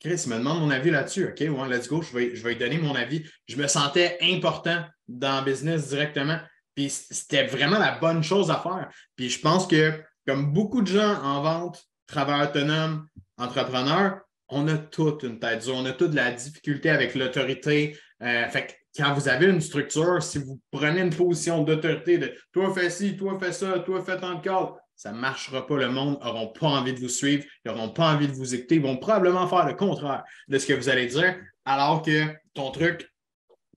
[0.00, 1.28] Chris, il me demande mon avis là-dessus.
[1.28, 3.24] OK, ouais, let's go, je vais, je vais lui donner mon avis.
[3.48, 6.38] Je me sentais important dans le business directement.
[6.74, 8.90] Puis c'était vraiment la bonne chose à faire.
[9.16, 13.06] Puis je pense que, comme beaucoup de gens en vente, travailleurs autonomes,
[13.38, 17.98] entrepreneurs, on a toute une tête dure, on a toute la difficulté avec l'autorité.
[18.22, 22.72] Euh, fait quand vous avez une structure, si vous prenez une position d'autorité de toi
[22.72, 25.76] fais ci, toi fais ça, toi fais tant de cas, ça ne marchera pas.
[25.76, 28.76] Le monde n'aura pas envie de vous suivre, ils n'auront pas envie de vous écouter,
[28.76, 32.70] ils vont probablement faire le contraire de ce que vous allez dire, alors que ton
[32.70, 33.12] truc,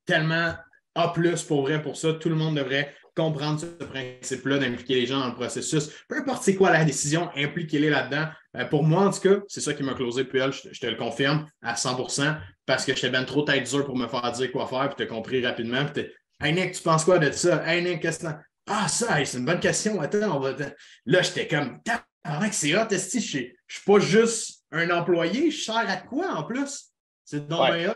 [0.05, 0.53] tellement
[0.95, 1.13] A
[1.47, 5.27] pour vrai pour ça, tout le monde devrait comprendre ce principe-là, d'impliquer les gens dans
[5.27, 5.89] le processus.
[6.07, 8.27] Peu importe c'est quoi la décision, impliquez-les là-dedans.
[8.57, 10.87] Euh, pour moi, en tout cas, c'est ça qui m'a closé Puel, je, je, te
[10.87, 14.51] le confirme à 100% parce que j'étais bien trop tête dure pour me faire dire
[14.51, 15.85] quoi faire, puis tu as compris rapidement.
[15.85, 16.07] Puis
[16.41, 17.63] hey Nick, tu penses quoi de ça?
[17.67, 18.27] Hey Nick, qu'est-ce que
[18.67, 19.99] Ah, ça, c'est une bonne question.
[19.99, 20.53] Attends, on va.
[21.05, 21.79] Là, j'étais comme,
[22.51, 23.55] c'est hot, je ne suis
[23.85, 26.91] pas juste un employé, je sers à quoi en plus?
[27.25, 27.95] C'est donc bien hot.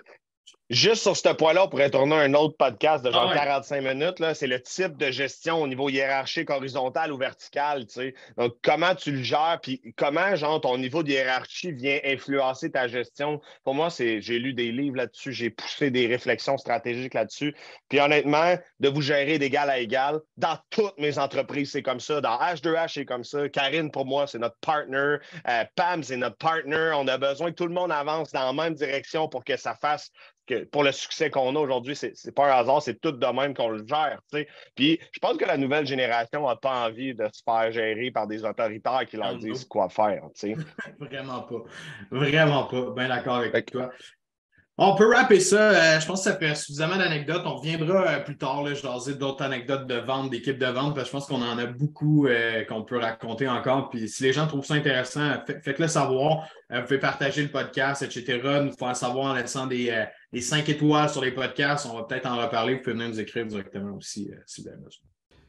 [0.69, 4.33] Juste sur ce point-là, on pourrait tourner un autre podcast de genre 45 ah minutes.
[4.33, 7.85] C'est le type de gestion au niveau hiérarchique, horizontal ou vertical.
[8.37, 12.87] Donc, comment tu le gères, puis comment, genre, ton niveau de hiérarchie vient influencer ta
[12.87, 13.41] gestion?
[13.65, 17.53] Pour moi, c'est j'ai lu des livres là-dessus, j'ai poussé des réflexions stratégiques là-dessus.
[17.89, 22.21] Puis honnêtement, de vous gérer d'égal à égal, dans toutes mes entreprises, c'est comme ça.
[22.21, 23.49] Dans H2H, c'est comme ça.
[23.49, 25.17] Karine, pour moi, c'est notre partner.
[25.49, 26.91] Euh, Pam, c'est notre partner.
[26.95, 29.75] On a besoin que tout le monde avance dans la même direction pour que ça
[29.75, 30.09] fasse
[30.71, 33.53] pour le succès qu'on a aujourd'hui, c'est, n'est pas un hasard, c'est tout de même
[33.53, 34.19] qu'on le gère.
[34.75, 38.27] Puis je pense que la nouvelle génération n'a pas envie de se faire gérer par
[38.27, 40.23] des autoritaires qui leur disent quoi faire.
[40.99, 41.63] Vraiment pas.
[42.11, 42.91] Vraiment pas.
[42.91, 43.89] Bien d'accord avec toi.
[44.79, 45.69] On peut rapper ça.
[45.69, 47.43] Euh, je pense que ça fait suffisamment d'anecdotes.
[47.45, 48.63] On reviendra euh, plus tard.
[48.63, 51.43] Là, je vais d'autres anecdotes de vente, d'équipes de vente, parce que je pense qu'on
[51.43, 53.91] en a beaucoup euh, qu'on peut raconter encore.
[53.91, 56.49] Puis si les gens trouvent ça intéressant, faites-le savoir.
[56.71, 58.41] vous pouvez partager le podcast, etc.
[58.63, 59.91] Nous faire savoir en laissant des,
[60.33, 61.87] des 5 étoiles sur les podcasts.
[61.89, 62.73] On va peut-être en reparler.
[62.73, 65.05] Vous pouvez venir nous écrire directement aussi si vous avez besoin.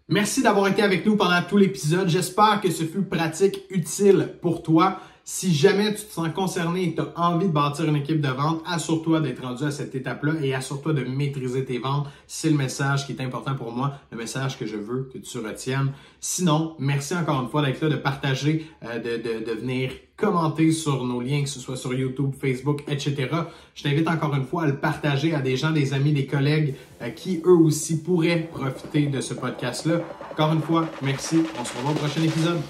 [0.09, 2.09] Merci d'avoir été avec nous pendant tout l'épisode.
[2.09, 5.01] J'espère que ce fut pratique, utile pour toi.
[5.27, 8.21] Si jamais tu te sens concerné et que tu as envie de bâtir une équipe
[8.21, 12.09] de vente, assure-toi d'être rendu à cette étape-là et assure-toi de maîtriser tes ventes.
[12.27, 15.39] C'est le message qui est important pour moi, le message que je veux que tu
[15.39, 15.93] retiennes.
[16.21, 21.03] Sinon, merci encore une fois d'être là, de partager, euh, de, de, venir commenter sur
[21.07, 23.29] nos liens, que ce soit sur YouTube, Facebook, etc.
[23.75, 26.75] Je t'invite encore une fois à le partager à des gens, des amis, des collègues
[27.01, 30.03] euh, qui eux aussi pourraient profiter de ce podcast-là.
[30.33, 31.39] Encore une fois, merci.
[31.59, 32.61] On se revoit au prochain épisode.